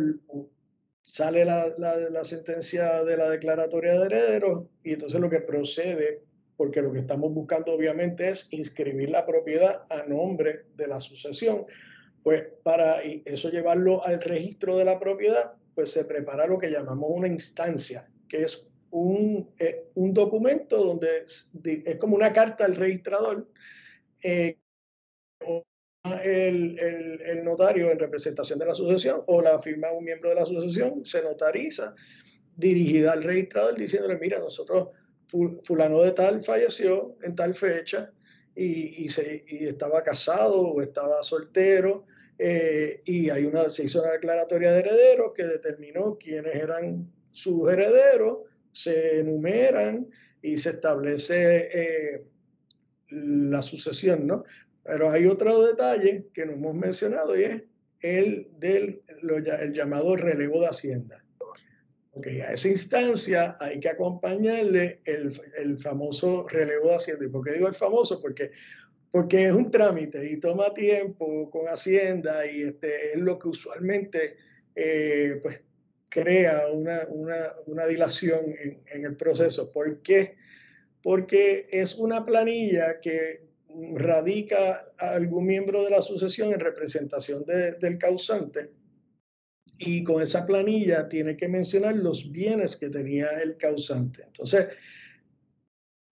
sale 1.02 1.44
la, 1.44 1.66
la, 1.78 2.24
sentencia 2.24 3.04
de 3.04 3.16
la 3.16 3.30
declaratoria 3.30 3.92
de 3.92 4.06
heredero 4.06 4.68
y 4.82 4.94
entonces 4.94 5.20
lo 5.20 5.30
que 5.30 5.40
procede 5.40 6.24
porque 6.56 6.82
lo 6.82 6.92
que 6.92 7.00
estamos 7.00 7.32
buscando 7.32 7.72
obviamente 7.72 8.30
es 8.30 8.48
inscribir 8.50 9.10
la 9.10 9.26
propiedad 9.26 9.82
a 9.90 10.06
nombre 10.06 10.64
de 10.74 10.88
la 10.88 11.00
sucesión. 11.00 11.66
Pues 12.22 12.44
para 12.64 13.02
eso 13.02 13.50
llevarlo 13.50 14.04
al 14.04 14.20
registro 14.20 14.76
de 14.76 14.84
la 14.84 14.98
propiedad, 14.98 15.54
pues 15.74 15.92
se 15.92 16.04
prepara 16.04 16.46
lo 16.46 16.58
que 16.58 16.70
llamamos 16.70 17.10
una 17.10 17.28
instancia, 17.28 18.08
que 18.28 18.42
es 18.42 18.66
un, 19.00 19.50
eh, 19.58 19.88
un 19.94 20.14
documento 20.14 20.82
donde 20.82 21.18
es, 21.24 21.50
como 21.98 22.16
una 22.16 22.32
carta 22.32 22.64
al 22.64 22.76
registrador. 22.76 23.48
Eh, 24.22 24.58
el, 26.24 26.78
el, 26.78 27.20
el, 27.20 27.44
notario 27.44 27.90
en 27.90 27.98
representación 27.98 28.58
de 28.58 28.66
la 28.66 28.74
sucesión 28.74 29.22
o 29.26 29.42
la 29.42 29.58
firma 29.58 29.90
un 29.90 30.04
miembro 30.04 30.28
de 30.30 30.36
la 30.36 30.46
sucesión 30.46 31.04
se 31.04 31.20
notariza 31.20 31.94
dirigida 32.56 33.12
al 33.12 33.24
registrador 33.24 33.76
diciéndole, 33.76 34.16
mira, 34.18 34.38
nosotros 34.38 34.88
fulano 35.64 36.02
de 36.02 36.12
tal 36.12 36.42
falleció 36.42 37.16
en 37.22 37.34
tal 37.34 37.54
fecha 37.54 38.12
y, 38.54 39.08
se, 39.08 39.44
estaba 39.48 40.02
casado 40.02 40.62
o 40.62 40.80
estaba 40.80 41.22
soltero 41.22 42.06
eh, 42.38 43.02
y 43.04 43.28
hay 43.28 43.44
una, 43.44 43.68
se 43.68 43.84
hizo 43.84 44.00
una 44.00 44.12
declaratoria 44.12 44.72
de 44.72 44.78
herederos 44.78 45.32
que 45.34 45.44
determinó 45.44 46.16
quiénes 46.16 46.54
eran 46.54 47.12
sus 47.32 47.70
herederos, 47.70 48.38
se 48.76 49.20
enumeran 49.20 50.06
y 50.42 50.58
se 50.58 50.70
establece 50.70 51.70
eh, 51.72 52.24
la 53.08 53.62
sucesión, 53.62 54.26
¿no? 54.26 54.44
Pero 54.84 55.10
hay 55.10 55.26
otro 55.26 55.64
detalle 55.64 56.26
que 56.34 56.44
no 56.44 56.52
hemos 56.52 56.74
mencionado 56.74 57.38
y 57.38 57.44
es 57.44 57.62
el 58.00 58.48
del 58.58 59.02
el 59.08 59.72
llamado 59.72 60.14
relevo 60.14 60.60
de 60.60 60.68
hacienda. 60.68 61.24
Okay, 62.12 62.40
a 62.40 62.52
esa 62.52 62.68
instancia 62.68 63.56
hay 63.60 63.80
que 63.80 63.88
acompañarle 63.88 65.00
el, 65.04 65.38
el, 65.58 65.78
famoso 65.78 66.46
relevo 66.48 66.88
de 66.88 66.96
Hacienda. 66.96 67.26
¿Y 67.26 67.28
por 67.28 67.44
qué 67.44 67.52
digo 67.52 67.68
el 67.68 67.74
famoso? 67.74 68.22
Porque, 68.22 68.52
porque 69.10 69.46
es 69.46 69.52
un 69.52 69.70
trámite 69.70 70.24
y 70.30 70.38
toma 70.38 70.72
tiempo 70.72 71.50
con 71.50 71.66
Hacienda 71.66 72.46
y 72.50 72.62
este, 72.62 73.12
es 73.12 73.18
lo 73.18 73.38
que 73.38 73.48
usualmente 73.48 74.36
eh, 74.74 75.40
pues, 75.42 75.60
crea 76.08 76.68
una, 76.72 77.06
una, 77.08 77.54
una 77.66 77.86
dilación 77.86 78.40
en, 78.86 79.04
el 79.04 79.16
proceso. 79.16 79.70
¿Por 79.72 80.02
qué? 80.02 80.36
Porque 81.02 81.68
es 81.70 81.94
una 81.94 82.24
planilla 82.24 83.00
que 83.00 83.46
radica 83.94 84.92
a 84.98 85.10
algún 85.10 85.46
miembro 85.46 85.82
de 85.84 85.90
la 85.90 86.00
sucesión 86.00 86.52
en 86.52 86.60
representación 86.60 87.44
de, 87.44 87.72
del 87.72 87.98
causante 87.98 88.70
y 89.78 90.02
con 90.04 90.22
esa 90.22 90.46
planilla 90.46 91.08
tiene 91.08 91.36
que 91.36 91.48
mencionar 91.48 91.94
los 91.96 92.32
bienes 92.32 92.76
que 92.76 92.88
tenía 92.88 93.28
el 93.42 93.56
causante. 93.56 94.22
Entonces, 94.24 94.68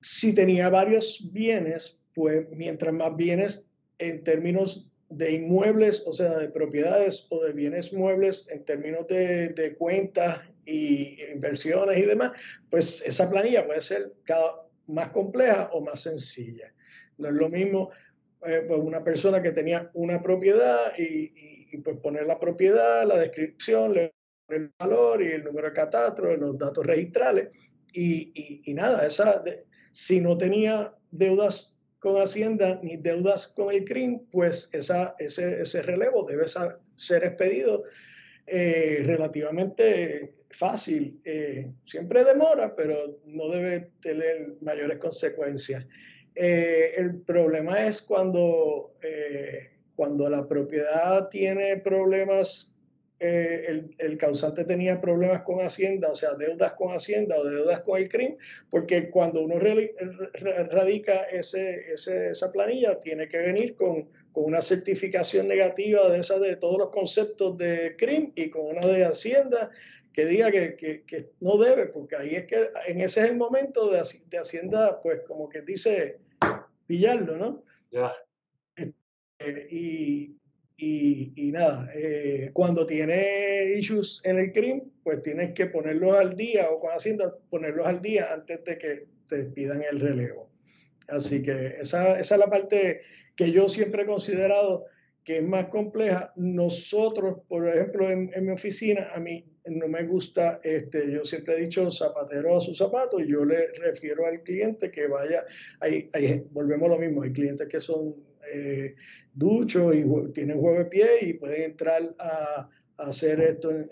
si 0.01 0.35
tenía 0.35 0.69
varios 0.69 1.29
bienes, 1.33 2.01
pues 2.15 2.47
mientras 2.51 2.93
más 2.93 3.17
bienes 3.17 3.67
en 3.99 4.25
términos 4.25 4.92
de 5.17 5.33
inmuebles, 5.33 6.03
o 6.07 6.13
sea, 6.13 6.39
de 6.39 6.49
propiedades 6.49 7.27
o 7.31 7.43
de 7.45 7.53
bienes 7.53 7.93
muebles 7.93 8.49
en 8.51 8.65
términos 8.65 9.07
de, 9.09 9.49
de 9.49 9.75
cuentas 9.75 10.41
y 10.65 11.19
inversiones 11.33 11.99
y 11.99 12.03
demás, 12.03 12.33
pues 12.71 13.03
esa 13.03 13.29
planilla 13.29 13.67
puede 13.67 13.83
ser 13.83 14.13
cada, 14.25 14.67
más 14.87 15.13
compleja 15.13 15.71
o 15.73 15.81
más 15.81 16.01
sencilla. 16.01 16.73
No 17.19 17.29
es 17.29 17.35
lo 17.35 17.49
mismo 17.49 17.91
eh, 18.47 18.65
pues 18.67 18.81
una 18.81 19.05
persona 19.05 19.43
que 19.43 19.53
tenía 19.53 19.91
una 19.95 20.21
propiedad 20.21 20.93
y 20.99 21.77
pues 21.79 21.97
poner 21.99 22.25
la 22.27 22.39
propiedad, 22.39 23.07
la 23.07 23.17
descripción, 23.17 23.95
el 24.49 24.73
valor 24.79 25.23
y 25.23 25.29
el 25.29 25.45
número 25.45 25.69
de 25.69 25.75
catastro, 25.75 26.37
los 26.37 26.59
datos 26.59 26.85
registrales 26.85 27.49
y, 27.93 28.63
y, 28.65 28.75
nada, 28.75 29.07
esa, 29.07 29.43
si 29.91 30.21
no 30.21 30.37
tenía 30.37 30.95
deudas 31.11 31.72
con 32.03 32.21
Hacienda 32.21 32.81
ni 32.83 32.97
deudas 32.97 33.47
con 33.47 33.73
el 33.73 33.85
CRIM, 33.85 34.27
pues 34.33 34.69
ese 34.73 35.83
relevo 35.83 36.25
debe 36.25 36.47
ser 36.97 37.25
expedido 37.25 37.85
eh, 38.49 39.05
relativamente 39.07 40.35
fácil. 40.51 41.21
Eh, 41.25 41.71
siempre 41.87 42.25
demora, 42.25 42.75
pero 42.75 42.97
no 43.25 43.49
debe 43.51 43.93
tener 44.01 44.57
mayores 44.61 44.99
consecuencias. 44.99 45.87
Eh, 46.35 46.95
el 46.97 47.21
problema 47.21 47.87
es 47.87 48.03
cuando 48.03 48.95
cuando 49.95 50.29
la 50.29 50.49
propiedad 50.49 51.29
tiene 51.29 51.77
problemas, 51.77 52.72
eh, 53.25 53.85
el, 53.99 54.19
causante 54.19 54.65
tenía 54.65 55.01
problemas 55.01 55.43
con 55.43 55.61
Hacienda, 55.61 56.11
o 56.11 56.15
sea, 56.17 56.35
deudas 56.35 56.73
con 56.73 56.93
Hacienda 56.93 57.39
o 57.39 57.45
deudas 57.45 57.81
con 57.81 58.01
el 58.01 58.09
CRIM, 58.09 58.37
porque 58.69 59.11
cuando 59.11 59.43
uno 59.43 59.61
radica 59.61 61.23
ese, 61.31 61.93
esa 61.93 62.51
planilla, 62.51 62.99
tiene 62.99 63.29
que 63.29 63.39
venir 63.39 63.77
con, 63.77 64.11
una 64.35 64.63
certificación 64.63 65.47
negativa 65.47 66.09
de 66.09 66.21
esa 66.21 66.39
de 66.39 66.57
todos 66.57 66.79
los 66.79 66.89
conceptos 66.89 67.59
de 67.59 67.97
CRIM 67.99 68.33
y 68.35 68.49
con 68.49 68.77
una 68.77 68.87
de 68.87 69.05
Hacienda 69.05 69.71
que 70.15 70.25
diga 70.25 70.51
que, 70.51 71.31
no 71.41 71.59
debe, 71.59 71.87
porque 71.87 72.17
ahí 72.17 72.35
es 72.35 72.47
que 72.47 72.69
en 72.89 73.03
ese 73.03 73.21
es 73.21 73.27
el 73.27 73.37
momento 73.37 73.91
de, 73.91 74.03
de 74.31 74.39
Hacienda, 74.39 75.01
pues 75.03 75.21
como 75.29 75.49
que 75.49 75.61
dice 75.63 76.19
pillarlo, 76.87 77.37
¿no? 77.37 77.63
Ya. 77.91 78.13
Eh, 79.39 79.69
y, 79.71 80.37
y, 80.77 81.53
nada, 81.53 81.91
eh, 81.95 82.51
cuando 82.53 82.87
tiene 82.87 83.75
issues 83.79 84.21
en 84.25 84.39
el 84.39 84.53
CRIM, 84.53 84.83
pues 85.05 85.23
tienes 85.23 85.53
que 85.55 85.67
ponerlos 85.67 86.17
al 86.17 86.37
día 86.37 86.71
o 86.71 86.81
con 86.81 86.91
Hacienda 86.91 87.35
ponerlos 87.51 87.87
al 87.87 88.03
día 88.03 88.33
antes 88.33 88.65
de 88.65 88.79
que 88.79 89.07
te 89.29 89.45
pidan 89.45 89.83
el 89.91 90.01
relevo. 90.01 90.51
Así 91.09 91.43
que 91.43 91.77
esa, 91.81 92.19
esa 92.19 92.35
es 92.35 92.41
la 92.41 92.51
parte 92.51 93.03
que 93.37 93.53
yo 93.53 93.69
siempre 93.69 94.03
he 94.03 94.07
considerado 94.07 94.87
que 95.25 95.39
es 95.39 95.45
más 95.45 95.69
compleja. 95.69 96.33
Nosotros, 96.37 97.39
por 97.49 97.69
ejemplo, 97.69 98.09
en, 98.11 98.31
en, 98.35 98.47
mi 98.47 98.53
oficina, 98.53 99.09
a 99.15 99.21
mí 99.21 99.45
no 99.67 99.89
me 99.89 100.03
gusta, 100.05 100.61
este, 100.65 101.13
yo 101.13 101.25
siempre 101.25 101.55
he 101.55 101.61
dicho 101.61 101.91
zapatero 101.91 102.57
a 102.57 102.61
su 102.61 102.75
zapato 102.75 103.21
y 103.21 103.31
yo 103.31 103.45
le 103.45 103.69
refiero 103.75 104.27
al 104.27 104.43
cliente 104.43 104.91
que 104.91 105.07
vaya, 105.07 105.45
ahí, 105.81 106.11
ahí 106.13 106.43
volvemos 106.51 106.91
a 106.91 106.95
lo 106.95 106.99
mismo, 106.99 107.23
hay 107.23 107.33
clientes 107.33 107.69
que 107.69 107.81
son 107.81 108.17
eh, 108.53 108.95
y 109.35 110.33
tienen 110.33 110.61
juego 110.61 110.79
de 110.79 110.85
pie 110.87 111.07
y 111.23 111.33
pueden 111.35 111.63
entrar 111.63 112.03
a, 112.19 112.69
hacer 112.99 113.41
esto 113.41 113.71
en, 113.71 113.89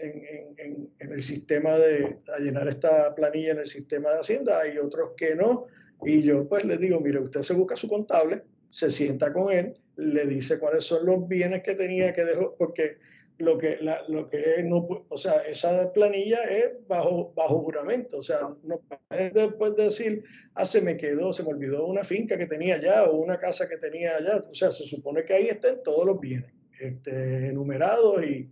el 1.00 1.22
sistema 1.22 1.70
de, 1.70 2.18
a 2.32 2.38
llenar 2.38 2.68
esta 2.68 3.12
planilla 3.14 3.52
en 3.52 3.58
el 3.58 3.66
sistema 3.66 4.10
de 4.10 4.20
Hacienda, 4.20 4.60
hay 4.60 4.78
otros 4.78 5.10
que 5.16 5.34
no, 5.34 5.66
y 6.04 6.22
yo 6.22 6.46
pues 6.48 6.64
les 6.64 6.78
digo, 6.78 7.00
mire, 7.00 7.18
usted 7.18 7.42
se 7.42 7.54
busca 7.54 7.74
su 7.74 7.88
contable, 7.88 8.42
se 8.68 8.90
sienta 8.90 9.32
con 9.32 9.52
él, 9.52 9.74
le 9.96 10.26
dice 10.26 10.58
cuáles 10.58 10.84
son 10.84 11.06
los 11.06 11.26
bienes 11.26 11.62
que 11.62 11.74
tenía 11.74 12.12
que 12.12 12.24
dejar, 12.24 12.50
porque 12.56 12.98
lo 13.40 13.58
que, 13.58 13.78
la, 13.80 14.02
lo 14.08 14.28
que 14.28 14.62
no, 14.64 14.86
o 15.08 15.16
sea, 15.16 15.40
esa 15.40 15.92
planilla 15.92 16.42
es 16.44 16.72
bajo, 16.86 17.32
bajo 17.34 17.60
juramento, 17.60 18.18
o 18.18 18.22
sea, 18.22 18.38
no 18.62 18.80
puedes 19.08 19.34
después 19.34 19.76
decir, 19.76 20.22
ah, 20.54 20.66
se 20.66 20.80
me 20.80 20.96
quedó, 20.96 21.32
se 21.32 21.42
me 21.42 21.50
olvidó 21.50 21.86
una 21.86 22.04
finca 22.04 22.36
que 22.36 22.46
tenía 22.46 22.76
allá 22.76 23.04
o 23.04 23.16
una 23.16 23.38
casa 23.38 23.68
que 23.68 23.76
tenía 23.78 24.16
allá, 24.16 24.42
o 24.48 24.54
sea, 24.54 24.70
se 24.70 24.84
supone 24.84 25.24
que 25.24 25.34
ahí 25.34 25.48
estén 25.48 25.82
todos 25.82 26.06
los 26.06 26.20
bienes, 26.20 26.52
este, 26.80 27.48
enumerados 27.48 28.24
y, 28.24 28.50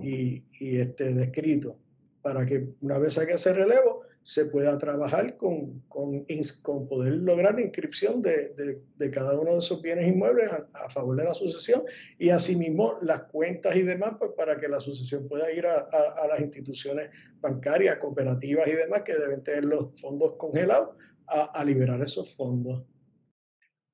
y, 0.00 0.44
y 0.58 0.78
este, 0.78 1.12
descritos, 1.12 1.74
para 2.22 2.46
que 2.46 2.68
una 2.82 2.98
vez 2.98 3.18
que 3.18 3.34
hacer 3.34 3.56
relevo, 3.56 4.02
se 4.24 4.46
pueda 4.46 4.78
trabajar 4.78 5.36
con, 5.36 5.80
con, 5.80 6.26
con 6.62 6.88
poder 6.88 7.12
lograr 7.12 7.56
la 7.56 7.60
inscripción 7.60 8.22
de, 8.22 8.54
de, 8.54 8.80
de, 8.96 9.10
cada 9.10 9.38
uno 9.38 9.52
de 9.52 9.58
esos 9.58 9.82
bienes 9.82 10.08
inmuebles 10.08 10.50
a, 10.50 10.88
favor 10.88 11.16
de 11.16 11.24
la 11.24 11.34
sucesión 11.34 11.84
y 12.18 12.30
asimismo 12.30 12.96
las 13.02 13.24
cuentas 13.24 13.76
y 13.76 13.82
demás 13.82 14.14
pues, 14.18 14.30
para 14.34 14.58
que 14.58 14.66
la 14.66 14.80
sucesión 14.80 15.28
pueda 15.28 15.52
ir 15.52 15.66
a, 15.66 15.78
a, 15.78 16.26
las 16.26 16.40
instituciones 16.40 17.10
bancarias, 17.42 17.98
cooperativas 17.98 18.66
y 18.66 18.72
demás 18.72 19.02
que 19.02 19.14
deben 19.14 19.44
tener 19.44 19.66
los 19.66 20.00
fondos 20.00 20.36
congelados 20.38 20.96
a, 21.26 21.62
liberar 21.62 22.00
esos 22.00 22.34
fondos. 22.34 22.82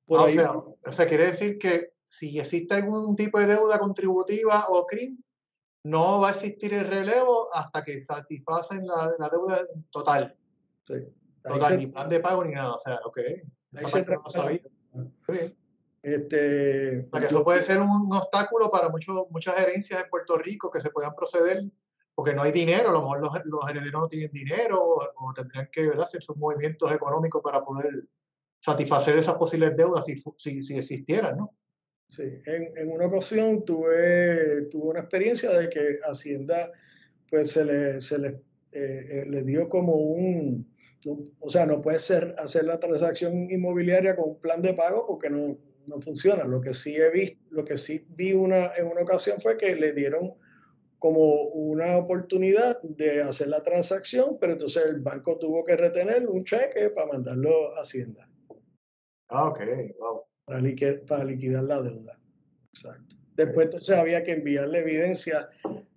Ah, 0.09 0.23
o, 0.23 0.29
sea, 0.29 0.53
o 0.53 0.91
sea, 0.91 1.07
quiere 1.07 1.27
decir 1.27 1.57
que 1.57 1.91
si 2.03 2.39
existe 2.39 2.73
algún 2.73 3.17
tipo 3.17 3.37
de 3.37 3.47
deuda 3.47 3.79
contributiva 3.79 4.63
o 4.69 4.85
CRIM, 4.85 5.17
no 5.83 6.19
va 6.19 6.29
a 6.29 6.31
existir 6.31 6.73
el 6.73 6.87
relevo 6.87 7.53
hasta 7.53 7.83
que 7.83 7.99
satisfacen 7.99 8.85
la, 8.85 9.13
la 9.17 9.29
deuda 9.29 9.65
total. 9.89 10.35
Sí. 10.87 10.95
Total, 11.43 11.77
ni 11.77 11.87
plan 11.87 12.07
de 12.07 12.19
pago 12.19 12.43
ni 12.45 12.53
nada. 12.53 12.75
O 12.75 12.79
sea, 12.79 12.99
ok. 13.03 13.19
Esa 13.73 13.89
parte 13.89 14.13
no 14.13 14.29
sabía. 14.29 14.61
Sí. 15.27 15.55
Este, 16.03 16.99
o 16.99 17.09
sea, 17.11 17.19
que 17.19 17.25
eso 17.27 17.43
puede 17.43 17.61
ser 17.61 17.79
un, 17.79 18.09
obstáculo 18.11 18.71
para 18.71 18.89
muchas 18.89 19.59
herencias 19.59 20.03
en 20.03 20.09
Puerto 20.09 20.37
Rico 20.37 20.71
que 20.71 20.81
se 20.81 20.89
puedan 20.89 21.13
proceder 21.15 21.63
porque 22.15 22.33
no 22.33 22.41
hay 22.41 22.51
dinero, 22.51 22.89
a 22.89 22.91
lo 22.91 23.01
mejor 23.01 23.21
los, 23.21 23.45
los 23.45 23.69
herederos 23.69 24.01
no 24.01 24.07
tienen 24.07 24.31
dinero 24.31 24.83
o, 24.83 25.33
tendrían 25.33 25.69
que 25.71 25.89
hacer 25.99 26.21
sus 26.21 26.35
movimientos 26.37 26.91
económicos 26.91 27.41
para 27.41 27.63
poder 27.63 28.07
satisfacer 28.59 29.17
esas 29.17 29.37
posibles 29.37 29.75
deudas 29.77 30.05
si, 30.05 30.21
si, 30.37 30.61
si 30.61 30.77
existieran, 30.77 31.37
¿no? 31.37 31.55
Sí, 32.11 32.23
en, 32.45 32.77
en, 32.77 32.91
una 32.91 33.05
ocasión 33.05 33.63
tuve, 33.63 34.63
tuve 34.63 34.89
una 34.89 34.99
experiencia 34.99 35.49
de 35.51 35.69
que 35.69 35.99
Hacienda 36.03 36.69
pues 37.29 37.51
se 37.51 37.63
le, 37.63 38.01
se 38.01 38.19
le, 38.19 38.27
eh, 38.73 39.07
eh, 39.09 39.25
le 39.29 39.43
dio 39.43 39.69
como 39.69 39.95
un, 39.95 40.69
o 41.39 41.49
sea, 41.49 41.65
no 41.65 41.81
puede 41.81 41.99
ser 41.99 42.35
hacer 42.37 42.65
la 42.65 42.81
transacción 42.81 43.49
inmobiliaria 43.49 44.17
con 44.17 44.31
un 44.31 44.41
plan 44.41 44.61
de 44.61 44.73
pago 44.73 45.07
porque 45.07 45.29
no, 45.29 45.57
no 45.87 46.01
funciona. 46.01 46.43
Lo 46.43 46.59
que 46.59 46.73
sí 46.73 46.97
he 46.97 47.09
visto, 47.11 47.41
lo 47.49 47.63
que 47.63 47.77
sí 47.77 48.05
vi 48.09 48.33
una, 48.33 48.75
en 48.75 48.87
una 48.87 49.03
ocasión 49.03 49.39
fue 49.39 49.55
que 49.55 49.73
le 49.77 49.93
dieron 49.93 50.33
como 50.99 51.45
una 51.45 51.97
oportunidad 51.97 52.81
de 52.81 53.21
hacer 53.21 53.47
la 53.47 53.63
transacción, 53.63 54.37
pero 54.37 54.51
entonces 54.51 54.85
el 54.85 54.99
banco 54.99 55.39
tuvo 55.39 55.63
que 55.63 55.77
retener 55.77 56.27
un 56.27 56.43
cheque 56.43 56.89
para 56.89 57.07
mandarlo 57.07 57.73
a 57.77 57.83
Hacienda. 57.83 58.29
Ah, 59.29 59.47
ok, 59.47 59.61
wow 59.97 60.30
para, 61.07 61.23
liquidar 61.23 61.63
la 61.63 61.81
deuda. 61.81 62.19
Exacto. 62.73 63.15
Después 63.35 63.65
entonces 63.65 63.97
había 63.97 64.23
que 64.23 64.33
enviarle 64.33 64.79
evidencia 64.79 65.49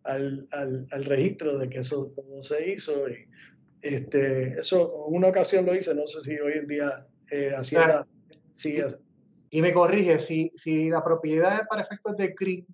al, 0.04 0.48
al, 0.52 1.04
registro 1.04 1.58
de 1.58 1.68
que 1.68 1.78
eso 1.78 2.12
todo 2.14 2.42
se 2.42 2.72
hizo. 2.72 3.08
Y, 3.08 3.28
este, 3.82 4.58
eso 4.58 5.06
en 5.08 5.16
una 5.16 5.28
ocasión 5.28 5.66
lo 5.66 5.74
hice, 5.74 5.94
no 5.94 6.06
sé 6.06 6.20
si 6.22 6.38
hoy 6.38 6.54
en 6.54 6.66
día 6.66 7.06
eh, 7.30 7.52
hacía... 7.54 8.04
y, 9.50 9.60
me 9.60 9.72
corrige, 9.72 10.18
si, 10.18 10.52
si 10.54 10.88
la 10.88 11.02
propiedad 11.02 11.62
para 11.68 11.82
efectos 11.82 12.16
de 12.16 12.34
CRIM 12.34 12.66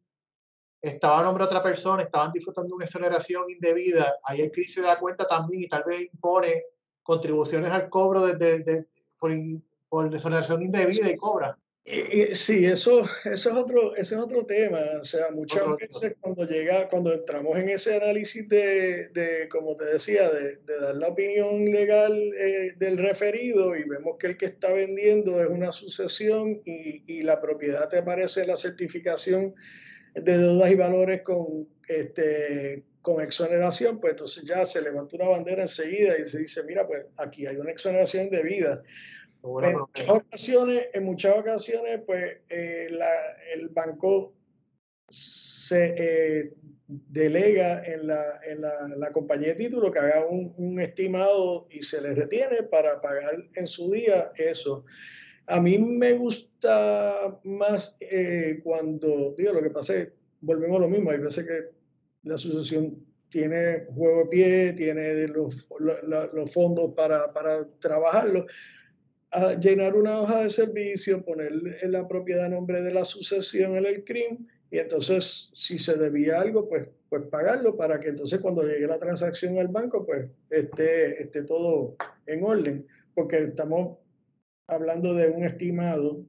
estaba 0.80 1.20
a 1.20 1.24
nombre 1.24 1.42
de 1.42 1.48
otra 1.48 1.62
persona, 1.62 2.02
estaban 2.02 2.32
disfrutando 2.32 2.74
una 2.74 2.84
exoneración 2.84 3.44
indebida, 3.48 4.14
ahí 4.24 4.40
el 4.40 4.50
CRIM 4.50 4.68
se 4.68 4.82
da 4.82 4.98
cuenta 4.98 5.26
también 5.26 5.62
y 5.62 5.68
tal 5.68 5.84
vez 5.86 6.02
impone 6.12 6.62
contribuciones 7.02 7.72
al 7.72 7.88
cobro 7.88 8.26
de, 8.26 8.60
de, 8.60 8.86
por, 9.18 9.32
por 9.88 10.14
exoneración 10.14 10.62
indebida 10.62 11.10
y 11.10 11.16
cobra. 11.16 11.58
Sí, 11.84 12.66
eso, 12.66 13.04
eso, 13.24 13.50
es 13.50 13.56
otro, 13.56 13.96
ese 13.96 14.14
es 14.14 14.20
otro 14.20 14.44
tema. 14.44 14.78
O 15.00 15.04
sea, 15.04 15.30
muchas 15.32 15.64
veces 15.76 16.14
cuando 16.20 16.44
llega, 16.46 16.88
cuando 16.88 17.12
entramos 17.12 17.58
en 17.58 17.68
ese 17.68 17.96
análisis 17.96 18.48
de, 18.48 19.08
de 19.08 19.48
como 19.48 19.74
te 19.76 19.86
decía, 19.86 20.28
de, 20.28 20.56
de 20.56 20.80
dar 20.80 20.94
la 20.94 21.08
opinión 21.08 21.64
legal 21.64 22.12
eh, 22.38 22.74
del 22.76 22.98
referido 22.98 23.74
y 23.74 23.84
vemos 23.84 24.18
que 24.18 24.28
el 24.28 24.36
que 24.36 24.46
está 24.46 24.72
vendiendo 24.72 25.42
es 25.42 25.48
una 25.48 25.72
sucesión 25.72 26.60
y, 26.64 27.02
y 27.06 27.22
la 27.22 27.40
propiedad 27.40 27.88
te 27.88 27.98
aparece 27.98 28.42
en 28.42 28.48
la 28.48 28.56
certificación 28.56 29.54
de 30.14 30.38
deudas 30.38 30.70
y 30.70 30.74
valores 30.74 31.22
con, 31.22 31.68
este, 31.88 32.84
con 33.02 33.22
exoneración, 33.22 34.00
pues 34.00 34.12
entonces 34.12 34.44
ya 34.44 34.66
se 34.66 34.82
levanta 34.82 35.16
una 35.16 35.28
bandera 35.28 35.62
enseguida 35.62 36.18
y 36.18 36.28
se 36.28 36.38
dice, 36.38 36.62
mira, 36.64 36.86
pues 36.86 37.06
aquí 37.16 37.46
hay 37.46 37.56
una 37.56 37.70
exoneración 37.70 38.30
de 38.30 38.42
vida. 38.42 38.82
En 39.42 39.78
muchas, 39.78 40.08
ocasiones, 40.08 40.88
en 40.92 41.04
muchas 41.04 41.38
ocasiones, 41.38 42.00
pues 42.06 42.38
eh, 42.48 42.88
el 43.54 43.68
banco 43.70 44.34
se 45.08 45.94
eh, 45.96 46.52
delega 46.86 47.84
en, 47.84 48.06
la, 48.06 48.40
en 48.44 48.60
la, 48.60 48.88
la, 48.96 49.12
compañía 49.12 49.48
de 49.48 49.54
título 49.54 49.90
que 49.90 50.00
haga 50.00 50.26
un, 50.26 50.52
un, 50.58 50.80
estimado 50.80 51.68
y 51.70 51.82
se 51.82 52.00
le 52.00 52.14
retiene 52.14 52.64
para 52.64 53.00
pagar 53.00 53.32
en 53.54 53.66
su 53.66 53.90
día 53.90 54.32
eso. 54.36 54.84
A 55.46 55.60
mí 55.60 55.78
me 55.78 56.12
gusta 56.14 57.38
más 57.44 57.96
eh, 58.00 58.60
cuando, 58.62 59.34
digo, 59.38 59.52
lo 59.52 59.62
que 59.62 59.70
pasa 59.70 59.94
es, 59.94 60.08
volvemos 60.40 60.78
a 60.78 60.80
lo 60.80 60.88
mismo, 60.88 61.10
hay 61.10 61.18
veces 61.18 61.46
que 61.46 61.70
la 62.22 62.34
asociación 62.34 63.04
tiene 63.28 63.86
juego 63.94 64.20
de 64.20 64.26
pie, 64.26 64.72
tiene 64.74 65.28
los, 65.28 65.66
los, 65.78 66.32
los 66.32 66.52
fondos 66.52 66.92
para, 66.94 67.32
para 67.32 67.66
trabajarlo, 67.78 68.46
a 69.32 69.54
llenar 69.54 69.94
una 69.94 70.20
hoja 70.20 70.42
de 70.42 70.50
servicio, 70.50 71.24
poner 71.24 71.52
la 71.84 72.08
propiedad 72.08 72.46
a 72.46 72.48
nombre 72.48 72.82
de 72.82 72.92
la 72.92 73.04
sucesión 73.04 73.76
en 73.76 73.86
el 73.86 74.04
CRIM 74.04 74.46
y 74.70 74.78
entonces 74.78 75.48
si 75.52 75.78
se 75.78 75.96
debía 75.96 76.40
algo, 76.40 76.68
pues, 76.68 76.88
pues 77.08 77.22
pagarlo 77.30 77.76
para 77.76 77.98
que 77.98 78.08
entonces 78.08 78.40
cuando 78.40 78.62
llegue 78.62 78.86
la 78.86 78.98
transacción 78.98 79.58
al 79.58 79.68
banco, 79.68 80.06
pues 80.06 80.28
esté, 80.48 81.22
esté 81.22 81.42
todo 81.42 81.96
en 82.26 82.44
orden, 82.44 82.86
porque 83.14 83.38
estamos 83.38 83.98
hablando 84.68 85.14
de 85.14 85.28
un 85.28 85.44
estimado 85.44 86.24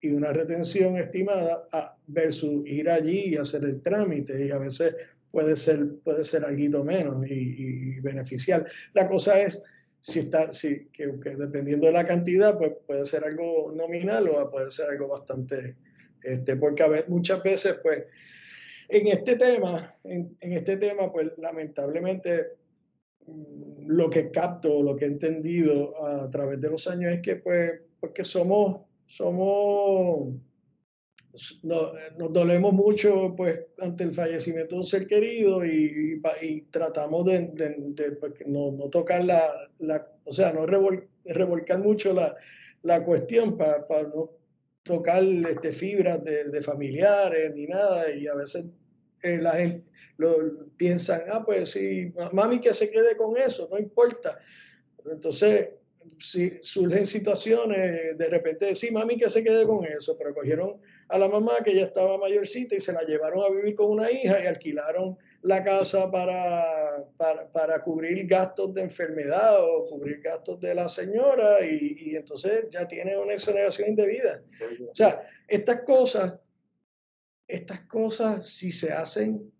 y 0.00 0.10
una 0.10 0.32
retención 0.32 0.96
estimada 0.96 1.66
versus 2.06 2.66
ir 2.66 2.88
allí 2.90 3.34
y 3.34 3.36
hacer 3.36 3.64
el 3.64 3.82
trámite 3.82 4.46
y 4.46 4.50
a 4.50 4.58
veces 4.58 4.94
puede 5.30 5.54
ser, 5.54 5.96
puede 6.02 6.24
ser 6.24 6.44
algo 6.44 6.84
menos 6.84 7.24
y, 7.28 7.96
y 7.96 8.00
beneficiar. 8.00 8.66
La 8.94 9.06
cosa 9.06 9.40
es 9.40 9.62
si 10.00 10.20
está, 10.20 10.50
si, 10.52 10.86
que, 10.86 11.06
dependiendo 11.06 11.86
de 11.86 11.92
la 11.92 12.06
cantidad, 12.06 12.56
pues 12.58 12.72
puede 12.86 13.06
ser 13.06 13.24
algo 13.24 13.72
nominal 13.74 14.28
o 14.28 14.50
puede 14.50 14.70
ser 14.70 14.90
algo 14.90 15.08
bastante, 15.08 15.76
este, 16.22 16.56
porque 16.56 16.82
a 16.82 16.88
veces, 16.88 17.08
muchas 17.08 17.42
veces, 17.42 17.76
pues, 17.82 18.04
en 18.88 19.06
este 19.06 19.36
tema, 19.36 19.94
en, 20.04 20.36
en 20.40 20.52
este 20.52 20.76
tema, 20.76 21.12
pues 21.12 21.28
lamentablemente 21.36 22.56
mm, 23.26 23.88
lo 23.88 24.10
que 24.10 24.30
capto, 24.30 24.82
lo 24.82 24.96
que 24.96 25.04
he 25.04 25.08
entendido 25.08 26.04
a 26.04 26.30
través 26.30 26.60
de 26.60 26.70
los 26.70 26.86
años 26.88 27.12
es 27.12 27.20
que, 27.20 27.36
pues, 27.36 27.80
porque 28.00 28.24
somos, 28.24 28.80
somos 29.06 30.34
nos 31.62 32.32
dolemos 32.32 32.72
mucho 32.72 33.34
pues 33.36 33.60
ante 33.78 34.04
el 34.04 34.14
fallecimiento 34.14 34.74
de 34.74 34.80
un 34.80 34.86
ser 34.86 35.06
querido 35.06 35.64
y, 35.64 36.20
y, 36.42 36.62
tratamos 36.62 37.24
de, 37.26 37.52
pues, 38.18 38.32
no, 38.46 38.72
no, 38.72 38.88
tocar 38.88 39.24
la, 39.24 39.70
la, 39.78 40.06
o 40.24 40.32
sea, 40.32 40.52
no 40.52 40.66
revolcar 40.66 41.78
mucho 41.78 42.12
la, 42.12 43.04
cuestión 43.04 43.56
para, 43.56 43.86
para 43.86 44.08
no 44.08 44.30
tocar 44.82 45.22
este, 45.22 45.72
fibras 45.72 46.24
de, 46.24 46.62
familiares 46.62 47.54
ni 47.54 47.66
nada 47.66 48.10
y 48.12 48.26
a 48.26 48.34
veces 48.34 48.64
eh, 49.22 49.38
la 49.38 49.52
gente 49.52 49.86
lo, 50.16 50.66
piensan, 50.76 51.22
ah, 51.30 51.44
pues 51.44 51.70
sí, 51.70 52.12
mami 52.32 52.60
que 52.60 52.74
se 52.74 52.90
quede 52.90 53.16
con 53.16 53.36
eso, 53.36 53.68
no 53.70 53.78
importa. 53.78 54.38
Entonces, 55.10 55.70
si 56.18 56.58
surgen 56.62 57.06
situaciones, 57.06 58.16
de 58.16 58.28
repente, 58.28 58.74
sí, 58.74 58.90
mami 58.90 59.16
que 59.16 59.30
se 59.30 59.42
quede 59.42 59.66
con 59.66 59.84
eso, 59.84 60.16
pero 60.16 60.34
cogieron 60.34 60.80
a 61.08 61.18
la 61.18 61.28
mamá 61.28 61.52
que 61.64 61.74
ya 61.74 61.84
estaba 61.84 62.18
mayorcita 62.18 62.76
y 62.76 62.80
se 62.80 62.92
la 62.92 63.02
llevaron 63.02 63.42
a 63.42 63.54
vivir 63.54 63.74
con 63.74 63.90
una 63.90 64.10
hija 64.10 64.42
y 64.42 64.46
alquilaron 64.46 65.16
la 65.42 65.64
casa 65.64 66.10
para, 66.10 67.04
para, 67.16 67.82
cubrir 67.82 68.26
gastos 68.26 68.74
de 68.74 68.82
enfermedad 68.82 69.64
o 69.64 69.86
cubrir 69.86 70.20
gastos 70.20 70.60
de 70.60 70.74
la 70.74 70.88
señora 70.88 71.64
y, 71.64 71.96
y 71.98 72.16
entonces 72.16 72.66
ya 72.70 72.86
tiene 72.86 73.16
una 73.16 73.34
exoneración 73.34 73.88
indebida. 73.88 74.42
O 74.90 74.94
sea, 74.94 75.26
estas 75.48 75.82
cosas, 75.82 76.34
estas 77.48 77.80
cosas 77.86 78.46
si 78.46 78.70
se 78.70 78.92
hacen 78.92 79.50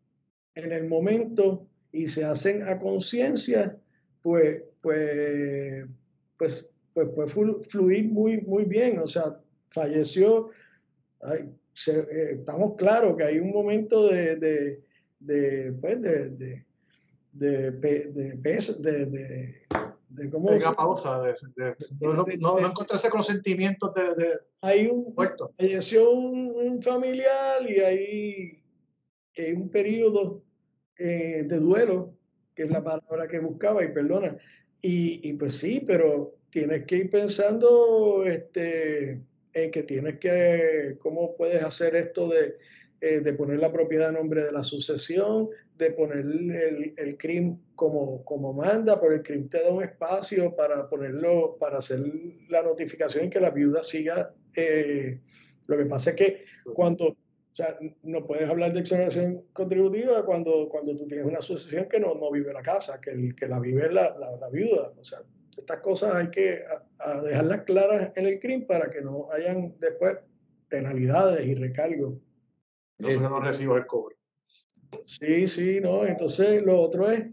en 0.54 0.72
el 0.72 0.84
momento 0.84 1.66
y 1.92 2.08
se 2.08 2.24
hacen 2.24 2.68
a 2.68 2.78
conciencia, 2.78 3.76
pues, 4.22 4.62
pues 4.82 5.86
pues, 6.40 6.70
pues 6.94 7.10
puede 7.10 7.28
fluir 7.64 8.08
muy, 8.08 8.40
muy 8.40 8.64
bien. 8.64 8.98
O 8.98 9.06
sea, 9.06 9.38
falleció, 9.68 10.48
eh, 11.30 11.50
estamos 12.32 12.76
claros 12.76 13.14
que 13.18 13.24
hay 13.24 13.38
un 13.38 13.50
momento 13.50 14.08
de, 14.08 14.36
de, 14.36 14.82
de 15.20 15.72
pues 15.78 16.00
de, 16.00 16.30
de, 16.30 16.64
de, 17.32 17.70
de, 17.70 19.06
de, 19.06 19.66
de 20.08 20.30
cómo 20.30 20.48
pausa, 20.74 21.22
de, 21.22 21.34
no, 22.00 22.24
no, 22.38 22.66
encontrarse 22.66 23.10
con 23.10 23.18
los 23.18 23.26
sentimientos 23.26 23.92
de, 23.94 24.40
hay 24.62 24.86
un 24.86 25.14
falleció 25.58 26.10
un, 26.10 26.82
familiar 26.82 27.68
y 27.68 27.80
hay, 27.80 28.62
hay 29.36 29.52
un 29.52 29.68
periodo 29.68 30.42
eh, 30.96 31.44
de 31.46 31.58
duelo 31.58 32.14
que 32.54 32.62
es 32.64 32.70
la 32.70 32.82
palabra 32.82 33.28
que 33.28 33.38
buscaba 33.40 33.84
y 33.84 33.92
perdona 33.92 34.36
y, 34.82 35.28
y, 35.28 35.32
pues 35.34 35.58
sí, 35.58 35.82
pero 35.86 36.34
tienes 36.50 36.84
que 36.86 36.96
ir 36.96 37.10
pensando 37.10 38.24
este, 38.24 39.20
en 39.52 39.70
que 39.70 39.82
tienes 39.82 40.18
que, 40.18 40.96
cómo 40.98 41.36
puedes 41.36 41.62
hacer 41.62 41.94
esto 41.96 42.28
de, 42.28 42.56
eh, 43.00 43.20
de 43.20 43.32
poner 43.32 43.58
la 43.58 43.72
propiedad 43.72 44.08
a 44.08 44.12
nombre 44.12 44.44
de 44.44 44.52
la 44.52 44.62
sucesión, 44.62 45.48
de 45.78 45.92
poner 45.92 46.18
el, 46.18 46.94
el 46.96 47.16
CRIM 47.16 47.58
como, 47.74 48.22
como 48.24 48.52
manda, 48.52 49.00
pero 49.00 49.14
el 49.14 49.22
CRIM 49.22 49.48
te 49.48 49.62
da 49.62 49.70
un 49.70 49.82
espacio 49.82 50.54
para 50.54 50.88
ponerlo, 50.88 51.56
para 51.58 51.78
hacer 51.78 52.02
la 52.48 52.62
notificación 52.62 53.24
y 53.24 53.30
que 53.30 53.40
la 53.40 53.50
viuda 53.50 53.82
siga. 53.82 54.34
Eh, 54.54 55.18
lo 55.66 55.78
que 55.78 55.86
pasa 55.86 56.10
es 56.10 56.16
que 56.16 56.44
cuando, 56.74 57.06
o 57.06 57.16
sea, 57.62 57.78
no 58.02 58.26
puedes 58.26 58.48
hablar 58.48 58.72
de 58.72 58.80
exoneración 58.80 59.44
contributiva 59.52 60.24
cuando, 60.24 60.68
cuando 60.68 60.96
tú 60.96 61.06
tienes 61.06 61.26
una 61.26 61.40
sucesión 61.40 61.88
que 61.88 62.00
no, 62.00 62.14
no 62.14 62.30
vive 62.30 62.52
la 62.52 62.62
casa, 62.62 63.00
que, 63.00 63.34
que 63.36 63.48
la 63.48 63.58
vive 63.58 63.90
la, 63.92 64.14
la, 64.18 64.48
viuda. 64.48 64.92
O 64.98 65.04
sea, 65.04 65.20
estas 65.56 65.78
cosas 65.78 66.14
hay 66.14 66.30
que 66.30 66.62
dejarlas 67.24 67.62
claras 67.62 68.12
en 68.16 68.26
el 68.26 68.40
CRIM 68.40 68.66
para 68.66 68.90
que 68.90 69.00
no 69.00 69.28
hayan 69.32 69.74
después 69.78 70.18
penalidades 70.68 71.46
y 71.46 71.54
recargos. 71.54 72.14
No 72.98 73.10
se 73.10 73.20
no 73.20 73.40
recibo 73.40 73.76
el 73.76 73.86
cobre. 73.86 74.16
Sí, 75.06 75.48
sí, 75.48 75.80
no. 75.80 76.06
Entonces, 76.06 76.62
lo 76.62 76.80
otro 76.80 77.10
es 77.10 77.26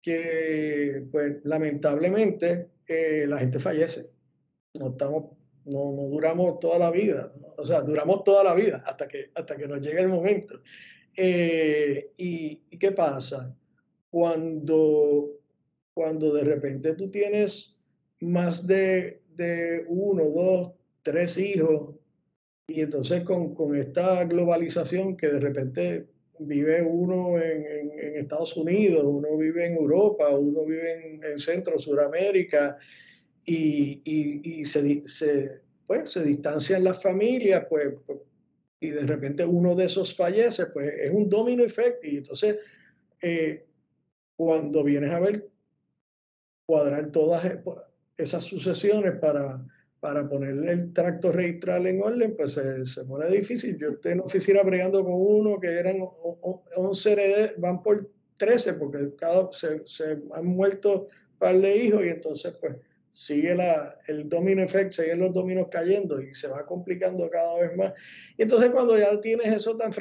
que, 0.00 1.06
pues, 1.10 1.36
lamentablemente, 1.44 2.68
eh, 2.86 3.24
la 3.26 3.38
gente 3.38 3.58
fallece. 3.58 4.10
No 4.78 4.90
estamos 4.90 5.36
no, 5.66 5.92
no 5.92 6.02
duramos 6.08 6.58
toda 6.60 6.78
la 6.78 6.90
vida, 6.90 7.32
o 7.56 7.64
sea, 7.64 7.80
duramos 7.80 8.24
toda 8.24 8.44
la 8.44 8.54
vida 8.54 8.82
hasta 8.86 9.08
que, 9.08 9.30
hasta 9.34 9.56
que 9.56 9.68
nos 9.68 9.80
llegue 9.80 10.00
el 10.00 10.08
momento. 10.08 10.60
Eh, 11.16 12.12
y, 12.16 12.56
qué 12.78 12.92
pasa? 12.92 13.54
Cuando, 14.10 15.30
cuando 15.94 16.32
de 16.34 16.44
repente 16.44 16.94
tú 16.94 17.10
tienes 17.10 17.78
más 18.20 18.66
de, 18.66 19.22
de 19.34 19.84
uno, 19.88 20.24
dos, 20.24 20.72
tres 21.02 21.38
hijos, 21.38 21.94
y 22.66 22.80
entonces 22.80 23.22
con, 23.24 23.54
con, 23.54 23.76
esta 23.76 24.24
globalización 24.24 25.16
que 25.16 25.28
de 25.28 25.40
repente 25.40 26.06
vive 26.38 26.82
uno 26.82 27.38
en, 27.38 27.64
en, 27.98 28.14
Estados 28.16 28.56
Unidos, 28.56 29.04
uno 29.04 29.36
vive 29.36 29.66
en 29.66 29.76
Europa, 29.76 30.36
uno 30.36 30.64
vive 30.64 31.14
en, 31.14 31.24
en 31.24 31.38
Centro, 31.38 31.78
Suramérica, 31.78 32.78
y, 33.46 34.02
y, 34.60 34.64
se, 34.64 35.06
se, 35.06 35.60
pues, 35.86 36.10
se 36.12 36.24
distancian 36.24 36.84
las 36.84 37.02
familias, 37.02 37.66
pues, 37.68 37.94
pues, 38.06 38.18
y 38.80 38.90
de 38.90 39.06
repente 39.06 39.44
uno 39.44 39.74
de 39.74 39.86
esos 39.86 40.14
fallece, 40.14 40.66
pues 40.66 40.92
es 41.00 41.10
un 41.10 41.28
domino 41.28 41.64
efecto. 41.64 42.06
Y 42.06 42.18
entonces, 42.18 42.58
eh, 43.22 43.66
cuando 44.36 44.82
vienes 44.84 45.10
a 45.10 45.20
ver 45.20 45.48
cuadrar 46.66 47.10
todas 47.10 47.44
e, 47.44 47.56
pues, 47.56 47.78
esas 48.16 48.44
sucesiones 48.44 49.12
para, 49.20 49.64
para 50.00 50.28
ponerle 50.28 50.72
el 50.72 50.92
tracto 50.92 51.32
registral 51.32 51.86
en 51.86 52.02
orden, 52.02 52.36
pues 52.36 52.52
se, 52.52 53.04
pone 53.04 53.28
difícil. 53.30 53.76
Yo 53.78 53.88
estoy 53.88 54.12
en 54.12 54.20
oficina 54.20 54.62
bregando 54.62 55.04
con 55.04 55.14
uno 55.16 55.58
que 55.60 55.68
eran 55.68 55.96
11 56.00 57.12
herederos, 57.12 57.52
van 57.58 57.82
por 57.82 58.10
13 58.36 58.74
porque 58.74 59.14
cada, 59.16 59.50
se, 59.52 59.86
se 59.86 60.18
han 60.32 60.46
muerto 60.46 61.08
par 61.38 61.56
de 61.56 61.76
hijos 61.76 62.04
y 62.04 62.08
entonces 62.08 62.54
pues 62.60 62.76
sigue 63.14 63.54
la, 63.54 63.96
el 64.08 64.28
domino 64.28 64.62
effect, 64.62 64.90
siguen 64.90 65.20
los 65.20 65.32
dominos 65.32 65.68
cayendo 65.70 66.20
y 66.20 66.34
se 66.34 66.48
va 66.48 66.66
complicando 66.66 67.30
cada 67.30 67.60
vez 67.60 67.76
más. 67.76 67.92
Y 68.36 68.42
entonces 68.42 68.70
cuando 68.70 68.98
ya 68.98 69.20
tienes 69.20 69.46
eso 69.54 69.76
tan, 69.76 69.92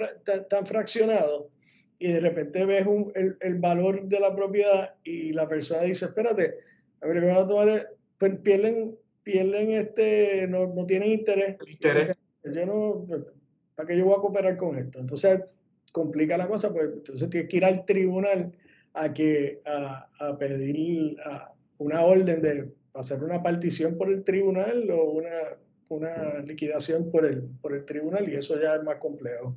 tan, 0.50 0.66
fraccionado 0.66 1.52
y 2.00 2.12
de 2.12 2.20
repente 2.20 2.66
ves 2.66 2.88
un, 2.88 3.12
el, 3.14 3.38
el, 3.40 3.60
valor 3.60 4.08
de 4.08 4.20
la 4.20 4.36
propiedad 4.36 4.96
y 5.04 5.32
la 5.32 5.48
persona 5.48 5.84
dice, 5.84 6.06
espérate, 6.06 6.56
a 7.02 7.08
ver, 7.08 7.30
a 7.30 7.46
tomar, 7.46 7.92
pues 8.18 8.40
pierden, 8.40 8.98
pierden 9.22 9.74
este, 9.74 10.48
no, 10.48 10.74
no 10.74 10.88
tienen 10.88 11.12
interés. 11.12 11.58
Interés. 11.68 12.18
Yo 12.44 12.66
no, 12.66 13.06
¿para 13.76 13.88
qué 13.88 13.96
yo 13.96 14.06
voy 14.06 14.16
a 14.18 14.22
cooperar 14.22 14.58
con 14.58 14.76
esto? 14.76 14.98
Entonces 14.98 15.40
complica 15.92 16.36
la 16.36 16.48
cosa, 16.48 16.74
pues 16.74 16.90
entonces 16.92 17.30
tienes 17.30 17.48
que 17.48 17.58
ir 17.58 17.66
al 17.66 17.86
tribunal 17.86 18.52
a 18.94 19.14
que 19.14 19.62
a, 19.66 20.10
a 20.18 20.36
pedir 20.40 21.16
a 21.24 21.54
una 21.78 22.04
orden 22.06 22.42
de 22.42 22.74
hacer 22.94 23.24
una 23.24 23.42
partición 23.42 23.98
por 23.98 24.10
el 24.10 24.24
tribunal 24.24 24.90
o 24.92 25.04
una, 25.12 25.58
una 25.90 26.40
liquidación 26.40 27.12
por 27.12 27.26
el, 27.26 27.44
por 27.62 27.74
el 27.74 27.86
tribunal 27.86 28.28
y 28.30 28.36
eso 28.36 28.60
ya 28.60 28.76
es 28.76 28.84
más 28.84 28.98
complejo. 28.98 29.56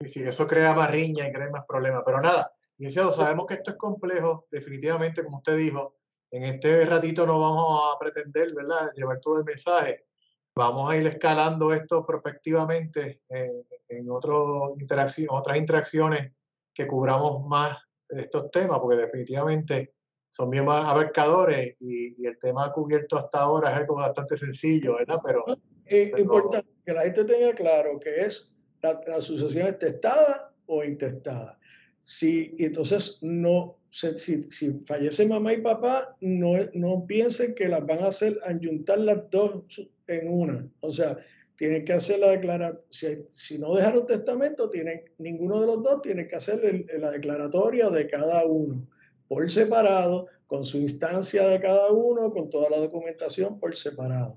Sí, 0.00 0.08
sí, 0.08 0.22
eso 0.22 0.46
crea 0.46 0.74
más 0.74 0.90
riña 0.90 1.28
y 1.28 1.32
crea 1.32 1.50
más 1.50 1.64
problemas. 1.66 2.02
Pero 2.04 2.20
nada, 2.20 2.52
licenciado, 2.78 3.12
sabemos 3.12 3.46
que 3.46 3.54
esto 3.54 3.72
es 3.72 3.76
complejo, 3.76 4.46
definitivamente, 4.50 5.22
como 5.22 5.38
usted 5.38 5.56
dijo, 5.56 5.96
en 6.30 6.44
este 6.44 6.86
ratito 6.86 7.26
no 7.26 7.38
vamos 7.40 7.80
a 7.82 7.98
pretender, 7.98 8.54
¿verdad?, 8.54 8.92
llevar 8.94 9.20
todo 9.20 9.38
el 9.38 9.44
mensaje. 9.44 10.06
Vamos 10.54 10.90
a 10.90 10.96
ir 10.96 11.06
escalando 11.06 11.72
esto 11.72 12.04
prospectivamente 12.04 13.22
en, 13.28 13.66
en 13.88 14.10
otro 14.10 14.74
interacción, 14.78 15.28
otras 15.30 15.58
interacciones 15.58 16.32
que 16.72 16.86
cubramos 16.86 17.46
más 17.46 17.76
estos 18.08 18.50
temas, 18.50 18.78
porque 18.78 18.96
definitivamente 18.96 19.94
son 20.30 20.48
bien 20.48 20.64
más 20.64 20.86
abarcadores 20.86 21.76
y, 21.80 22.24
el 22.24 22.38
tema 22.38 22.72
cubierto 22.72 23.18
hasta 23.18 23.40
ahora 23.40 23.72
es 23.72 23.76
algo 23.78 23.96
bastante 23.96 24.36
sencillo, 24.36 24.96
¿verdad? 24.96 25.16
Pero, 25.24 25.44
es 25.86 26.16
importante 26.16 26.70
que 26.86 26.92
la 26.92 27.02
gente 27.02 27.24
tenga 27.24 27.52
claro 27.54 27.98
que 27.98 28.14
es 28.20 28.48
la, 28.80 29.00
la 29.08 29.20
sucesión 29.20 29.66
es 29.66 29.78
testada 29.80 30.52
o 30.66 30.84
intestada. 30.84 31.58
Si, 32.04 32.54
y 32.56 32.64
entonces 32.64 33.18
no, 33.22 33.76
si, 33.90 34.44
si, 34.44 34.80
fallece 34.86 35.26
mamá 35.26 35.52
y 35.52 35.60
papá, 35.60 36.16
no, 36.20 36.52
no 36.74 37.04
piensen 37.06 37.54
que 37.54 37.68
las 37.68 37.84
van 37.84 37.98
a 37.98 38.08
hacer, 38.08 38.38
ayuntar 38.44 39.00
las 39.00 39.28
dos 39.30 39.64
en 40.06 40.28
una. 40.28 40.68
O 40.78 40.90
sea, 40.92 41.18
tienen 41.56 41.84
que 41.84 41.92
hacer 41.92 42.20
la 42.20 42.30
declaración, 42.30 42.84
si, 42.90 43.26
si, 43.28 43.58
no 43.58 43.74
dejaron 43.74 44.06
testamento, 44.06 44.70
tienen, 44.70 45.02
ninguno 45.18 45.60
de 45.60 45.66
los 45.66 45.82
dos 45.82 46.02
tiene 46.02 46.28
que 46.28 46.36
hacer 46.36 46.86
la 46.98 47.10
declaratoria 47.10 47.90
de 47.90 48.06
cada 48.06 48.46
uno 48.46 48.86
por 49.30 49.48
separado, 49.48 50.26
con 50.46 50.64
su 50.64 50.78
instancia 50.78 51.46
de 51.46 51.60
cada 51.60 51.92
uno, 51.92 52.32
con 52.32 52.50
toda 52.50 52.68
la 52.68 52.78
documentación 52.78 53.60
por 53.60 53.76
separado. 53.76 54.36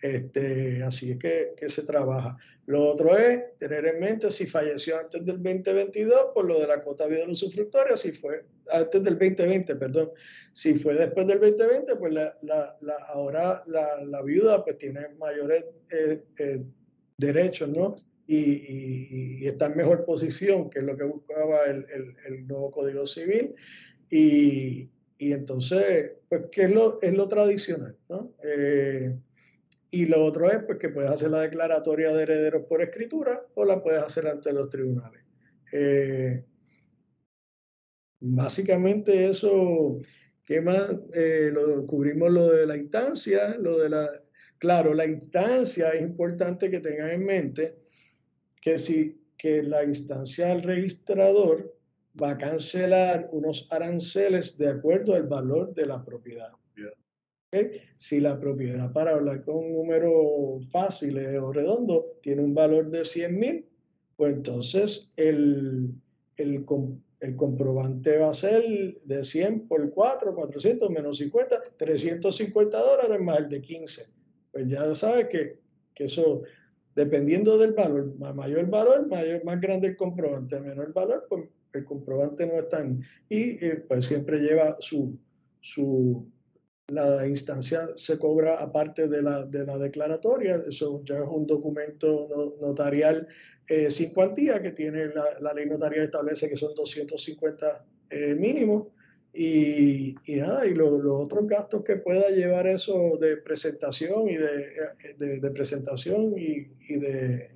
Este, 0.00 0.80
así 0.84 1.10
es 1.10 1.18
que, 1.18 1.54
que, 1.56 1.68
se 1.68 1.82
trabaja. 1.82 2.36
Lo 2.66 2.88
otro 2.88 3.18
es 3.18 3.58
tener 3.58 3.84
en 3.86 3.98
mente 3.98 4.30
si 4.30 4.46
falleció 4.46 4.96
antes 4.96 5.26
del 5.26 5.42
2022, 5.42 6.30
por 6.32 6.44
lo 6.44 6.60
de 6.60 6.68
la 6.68 6.84
cuota 6.84 7.08
vida 7.08 7.28
usufructoria, 7.28 7.96
si 7.96 8.12
fue 8.12 8.44
antes 8.70 9.02
del 9.02 9.18
2020, 9.18 9.74
perdón. 9.74 10.12
Si 10.52 10.76
fue 10.76 10.94
después 10.94 11.26
del 11.26 11.40
2020, 11.40 11.96
pues 11.96 12.12
la, 12.12 12.38
la, 12.42 12.76
la, 12.80 12.94
ahora 13.08 13.64
la, 13.66 14.22
viuda 14.22 14.62
pues 14.62 14.78
tiene 14.78 15.00
mayores 15.18 15.64
eh, 15.90 16.22
eh, 16.38 16.62
derechos, 17.16 17.70
¿no? 17.70 17.92
Y, 18.28 19.48
está 19.48 19.66
en 19.66 19.78
mejor 19.78 20.04
posición, 20.04 20.70
que 20.70 20.78
es 20.78 20.84
lo 20.84 20.96
que 20.96 21.04
buscaba 21.04 21.64
el, 21.64 21.86
el 22.24 22.46
nuevo 22.46 22.70
Código 22.70 23.04
Civil. 23.04 23.56
Y, 24.10 24.90
y 25.18 25.32
entonces, 25.32 26.12
pues, 26.28 26.42
¿qué 26.52 26.64
es 26.64 26.70
lo, 26.70 27.00
es 27.02 27.14
lo 27.16 27.28
tradicional? 27.28 27.96
¿no? 28.08 28.34
Eh, 28.42 29.18
y 29.90 30.06
lo 30.06 30.24
otro 30.24 30.50
es 30.50 30.62
pues, 30.64 30.78
que 30.78 30.90
puedes 30.90 31.10
hacer 31.10 31.30
la 31.30 31.40
declaratoria 31.40 32.12
de 32.12 32.22
herederos 32.22 32.64
por 32.66 32.82
escritura 32.82 33.42
o 33.54 33.64
la 33.64 33.82
puedes 33.82 34.02
hacer 34.02 34.26
ante 34.26 34.52
los 34.52 34.68
tribunales. 34.68 35.22
Eh, 35.72 36.44
básicamente 38.20 39.28
eso, 39.28 39.98
¿qué 40.44 40.60
más? 40.60 40.90
Eh, 41.14 41.50
lo, 41.52 41.86
cubrimos 41.86 42.30
lo 42.30 42.50
de 42.50 42.66
la 42.66 42.76
instancia, 42.76 43.56
lo 43.58 43.78
de 43.78 43.90
la... 43.90 44.08
Claro, 44.58 44.92
la 44.92 45.06
instancia 45.06 45.90
es 45.90 46.02
importante 46.02 46.70
que 46.70 46.80
tengan 46.80 47.10
en 47.10 47.24
mente 47.24 47.78
que 48.60 48.78
si 48.78 49.18
que 49.38 49.62
la 49.62 49.84
instancia 49.84 50.48
del 50.48 50.64
registrador 50.64 51.77
va 52.20 52.30
a 52.30 52.38
cancelar 52.38 53.28
unos 53.32 53.66
aranceles 53.70 54.56
de 54.58 54.68
acuerdo 54.68 55.14
al 55.14 55.26
valor 55.26 55.72
de 55.74 55.86
la 55.86 56.04
propiedad. 56.04 56.50
Si 57.96 58.20
la 58.20 58.38
propiedad, 58.38 58.92
para 58.92 59.12
hablar 59.12 59.42
con 59.42 59.56
un 59.56 59.72
número 59.72 60.60
fácil 60.70 61.18
o 61.38 61.50
redondo, 61.50 62.18
tiene 62.20 62.42
un 62.42 62.54
valor 62.54 62.90
de 62.90 63.06
100 63.06 63.40
mil, 63.40 63.66
pues 64.16 64.34
entonces 64.34 65.12
el, 65.16 65.94
el, 66.36 66.66
el, 67.20 67.36
comprobante 67.36 68.18
va 68.18 68.30
a 68.30 68.34
ser 68.34 68.62
de 69.04 69.24
100 69.24 69.66
por 69.66 69.90
4, 69.90 70.34
400 70.34 70.90
menos 70.90 71.18
50, 71.18 71.56
350 71.78 72.78
dólares 72.78 73.20
más 73.22 73.38
el 73.38 73.48
de 73.48 73.62
15. 73.62 74.06
Pues 74.52 74.66
ya 74.68 74.94
sabes 74.94 75.28
que, 75.28 75.58
que 75.94 76.04
eso, 76.04 76.42
dependiendo 76.94 77.56
del 77.56 77.72
valor, 77.72 78.14
mayor 78.34 78.68
valor, 78.68 79.08
mayor, 79.08 79.42
más 79.44 79.58
grande 79.58 79.88
el 79.88 79.96
comprobante, 79.96 80.60
menor 80.60 80.92
valor, 80.92 81.24
pues 81.30 81.48
el 81.72 81.84
comprobante 81.84 82.46
no 82.46 82.54
está 82.54 82.80
en, 82.80 83.02
y 83.28 83.64
eh, 83.64 83.84
pues 83.86 84.06
siempre 84.06 84.38
lleva 84.38 84.76
su, 84.80 85.18
su, 85.60 86.26
la 86.88 87.26
instancia 87.26 87.90
se 87.96 88.18
cobra 88.18 88.60
aparte 88.60 89.08
de 89.08 89.22
la, 89.22 89.44
de 89.44 89.64
la 89.66 89.78
declaratoria, 89.78 90.62
eso 90.68 91.02
ya 91.04 91.18
es 91.18 91.28
un 91.28 91.46
documento 91.46 92.56
notarial 92.60 93.28
eh, 93.68 93.90
sin 93.90 94.14
cuantía 94.14 94.62
que 94.62 94.72
tiene 94.72 95.06
la, 95.08 95.24
la, 95.40 95.52
ley 95.52 95.66
notarial 95.66 96.04
establece 96.04 96.48
que 96.48 96.56
son 96.56 96.74
250 96.74 97.84
eh, 98.10 98.34
mínimos 98.34 98.86
y, 99.34 100.14
y, 100.24 100.36
nada, 100.36 100.66
y 100.66 100.74
los 100.74 101.04
otros 101.04 101.46
gastos 101.46 101.84
que 101.84 101.96
pueda 101.96 102.30
llevar 102.30 102.66
eso 102.66 103.18
de 103.20 103.36
presentación 103.36 104.26
y 104.26 104.36
de, 104.36 104.72
de, 105.18 105.38
de 105.38 105.50
presentación 105.50 106.32
y, 106.36 106.66
y 106.88 106.98
de 106.98 107.50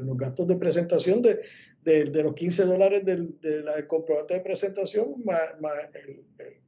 los 0.00 0.16
gastos 0.16 0.46
de 0.46 0.56
presentación 0.56 1.22
de, 1.22 1.40
de, 1.82 2.04
de 2.04 2.22
los 2.22 2.34
15 2.34 2.64
dólares 2.64 3.04
del, 3.04 3.38
comprobante 3.86 4.34
de 4.34 4.40
presentación, 4.40 5.14
más, 5.24 5.40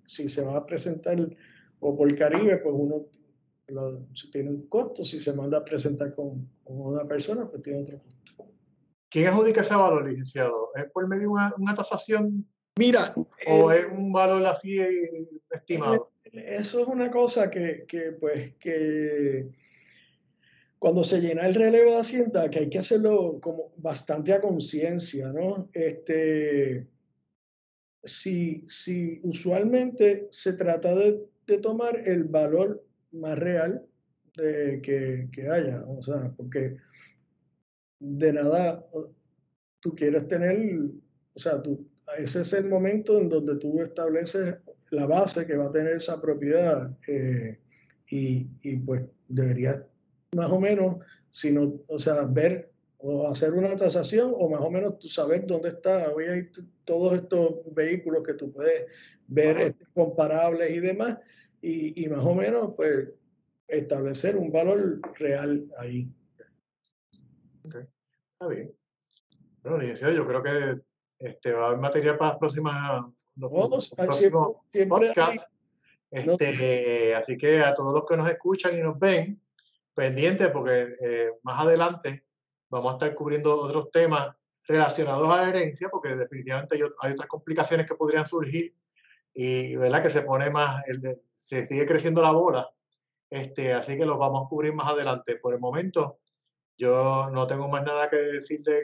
si 0.06 0.28
se 0.28 0.42
va 0.42 0.56
a 0.56 0.66
presentar 0.66 1.16
o 1.80 1.96
por 1.96 2.14
Caribe, 2.16 2.58
pues 2.58 2.74
uno 2.78 3.06
tiene 4.30 4.50
un 4.50 4.68
costo, 4.68 5.04
si 5.04 5.18
se 5.18 5.32
manda 5.32 5.58
a 5.58 5.64
presentar 5.64 6.14
con, 6.14 6.48
con, 6.62 6.80
una 6.80 7.06
persona, 7.06 7.48
pues 7.48 7.62
tiene 7.62 7.82
otro 7.82 7.98
costo. 7.98 8.52
¿Quién 9.10 9.28
adjudica 9.28 9.60
ese 9.60 9.74
valor, 9.74 10.08
licenciado? 10.08 10.70
¿Es 10.74 10.86
por 10.86 11.08
medio 11.08 11.22
de 11.22 11.28
una, 11.58 11.74
tasación? 11.74 12.46
Mira. 12.78 13.14
¿O 13.46 13.70
es 13.70 13.86
un 13.92 14.12
valor 14.12 14.44
así 14.46 14.78
estimado? 15.50 16.12
Eso 16.24 16.80
es 16.80 16.88
una 16.88 17.10
cosa 17.10 17.50
que, 17.50 17.84
que, 17.86 18.12
pues, 18.12 18.54
que 18.56 19.50
cuando 20.82 21.04
se 21.04 21.20
llena 21.20 21.46
el 21.46 21.54
relevo 21.54 21.92
de 21.92 22.00
Hacienda, 22.00 22.50
que 22.50 22.58
hay 22.58 22.68
que 22.68 22.80
hacerlo 22.80 23.38
como 23.40 23.72
bastante 23.76 24.32
a 24.32 24.40
conciencia, 24.40 25.32
¿no? 25.32 25.70
Este, 25.72 26.88
si, 28.02 28.64
si 28.66 29.20
usualmente 29.22 30.26
se 30.32 30.54
trata 30.54 30.92
de, 30.92 31.24
de 31.46 31.58
tomar 31.58 31.96
el 32.04 32.24
valor 32.24 32.84
más 33.12 33.38
real 33.38 33.86
que, 34.32 35.28
que, 35.30 35.48
haya, 35.48 35.84
o 35.86 36.02
sea, 36.02 36.34
porque 36.36 36.78
de 38.00 38.32
nada 38.32 38.84
tú 39.78 39.94
quieres 39.94 40.26
tener, 40.26 40.80
o 41.32 41.38
sea, 41.38 41.62
tú, 41.62 41.86
ese 42.18 42.40
es 42.40 42.52
el 42.54 42.68
momento 42.68 43.20
en 43.20 43.28
donde 43.28 43.54
tú 43.54 43.80
estableces 43.80 44.56
la 44.90 45.06
base 45.06 45.46
que 45.46 45.56
va 45.56 45.66
a 45.66 45.70
tener 45.70 45.92
esa 45.92 46.20
propiedad 46.20 46.90
eh, 47.06 47.60
y, 48.08 48.50
y, 48.62 48.76
pues 48.78 49.04
deberías 49.28 49.80
más 50.34 50.50
o 50.50 50.58
menos, 50.58 50.96
sino, 51.30 51.80
o 51.88 51.98
sea, 51.98 52.24
ver 52.24 52.70
o 52.98 53.28
hacer 53.28 53.52
una 53.52 53.74
tasación 53.76 54.32
o 54.34 54.48
más 54.48 54.60
o 54.60 54.70
menos 54.70 54.94
saber 55.12 55.46
dónde 55.46 55.70
está. 55.70 56.12
Hoy 56.12 56.24
hay 56.24 56.50
todos 56.84 57.14
estos 57.14 57.74
vehículos 57.74 58.22
que 58.26 58.34
tú 58.34 58.52
puedes 58.52 58.86
ver 59.26 59.58
este, 59.58 59.86
comparables 59.92 60.70
y 60.70 60.80
demás 60.80 61.18
y, 61.60 62.04
y 62.04 62.08
más 62.08 62.24
o 62.24 62.34
menos 62.34 62.74
pues 62.76 63.08
establecer 63.66 64.36
un 64.36 64.52
valor 64.52 65.00
real 65.18 65.66
ahí. 65.78 66.08
Okay. 67.64 67.82
Está 68.32 68.46
bien. 68.48 68.72
Bueno, 69.62 69.78
licenciado, 69.78 70.14
yo 70.14 70.26
creo 70.26 70.42
que 70.42 70.80
este, 71.18 71.52
va 71.52 71.64
a 71.64 71.66
haber 71.68 71.80
material 71.80 72.18
para 72.18 72.32
las 72.32 72.38
próximas, 72.38 73.04
los, 73.36 73.90
próximos 73.90 74.52
podcasts. 74.88 75.46
Este, 76.10 77.14
Así 77.14 77.38
que 77.38 77.60
a 77.60 77.74
todos 77.74 77.92
los 77.94 78.04
que 78.06 78.16
nos 78.16 78.30
escuchan 78.30 78.76
y 78.76 78.82
nos 78.82 78.98
ven, 78.98 79.41
pendientes 79.94 80.48
porque 80.48 80.96
eh, 81.00 81.30
más 81.42 81.60
adelante 81.60 82.24
vamos 82.68 82.90
a 82.90 82.96
estar 82.96 83.14
cubriendo 83.14 83.54
otros 83.56 83.90
temas 83.90 84.34
relacionados 84.66 85.28
a 85.30 85.42
la 85.42 85.48
herencia, 85.48 85.88
porque 85.88 86.14
definitivamente 86.14 86.76
hay, 86.76 87.12
otras 87.12 87.28
complicaciones 87.28 87.86
que 87.86 87.94
podrían 87.94 88.26
surgir 88.26 88.74
y 89.34 89.76
¿verdad? 89.76 90.02
que 90.02 90.10
se 90.10 90.22
pone 90.22 90.50
más, 90.50 90.82
se 91.34 91.66
sigue 91.66 91.86
creciendo 91.86 92.22
la 92.22 92.32
bola. 92.32 92.70
Este, 93.28 93.72
así 93.72 93.96
que 93.96 94.04
los 94.04 94.18
vamos 94.18 94.44
a 94.44 94.48
cubrir 94.48 94.74
más 94.74 94.88
adelante. 94.88 95.36
Por 95.36 95.54
el 95.54 95.60
momento, 95.60 96.20
yo 96.76 97.28
no 97.30 97.46
tengo 97.46 97.68
más 97.68 97.84
nada 97.84 98.10
que 98.10 98.16
decirle. 98.16 98.82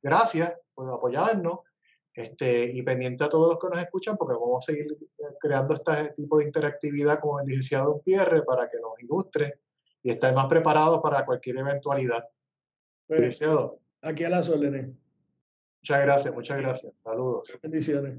Gracias 0.00 0.54
por 0.74 0.92
apoyarnos 0.92 1.60
este, 2.14 2.70
y 2.72 2.82
pendiente 2.82 3.24
a 3.24 3.28
todos 3.28 3.48
los 3.48 3.58
que 3.58 3.68
nos 3.68 3.78
escuchan, 3.78 4.16
porque 4.16 4.34
vamos 4.34 4.64
a 4.64 4.72
seguir 4.72 4.86
eh, 4.92 5.36
creando 5.40 5.74
este 5.74 6.10
tipo 6.10 6.38
de 6.38 6.44
interactividad 6.44 7.20
con 7.20 7.40
el 7.40 7.46
licenciado 7.46 8.00
Pierre 8.02 8.42
para 8.42 8.68
que 8.68 8.78
nos 8.78 9.00
ilustre 9.02 9.60
y 10.02 10.10
estar 10.10 10.34
más 10.34 10.46
preparados 10.46 11.00
para 11.00 11.24
cualquier 11.24 11.58
eventualidad. 11.58 12.28
licenciado. 13.08 13.80
Aquí 14.02 14.24
a 14.24 14.28
las 14.28 14.48
órdenes. 14.48 14.88
Muchas 15.82 16.02
gracias, 16.02 16.34
muchas 16.34 16.58
gracias. 16.58 17.00
Saludos. 17.00 17.56
Bendiciones. 17.62 18.18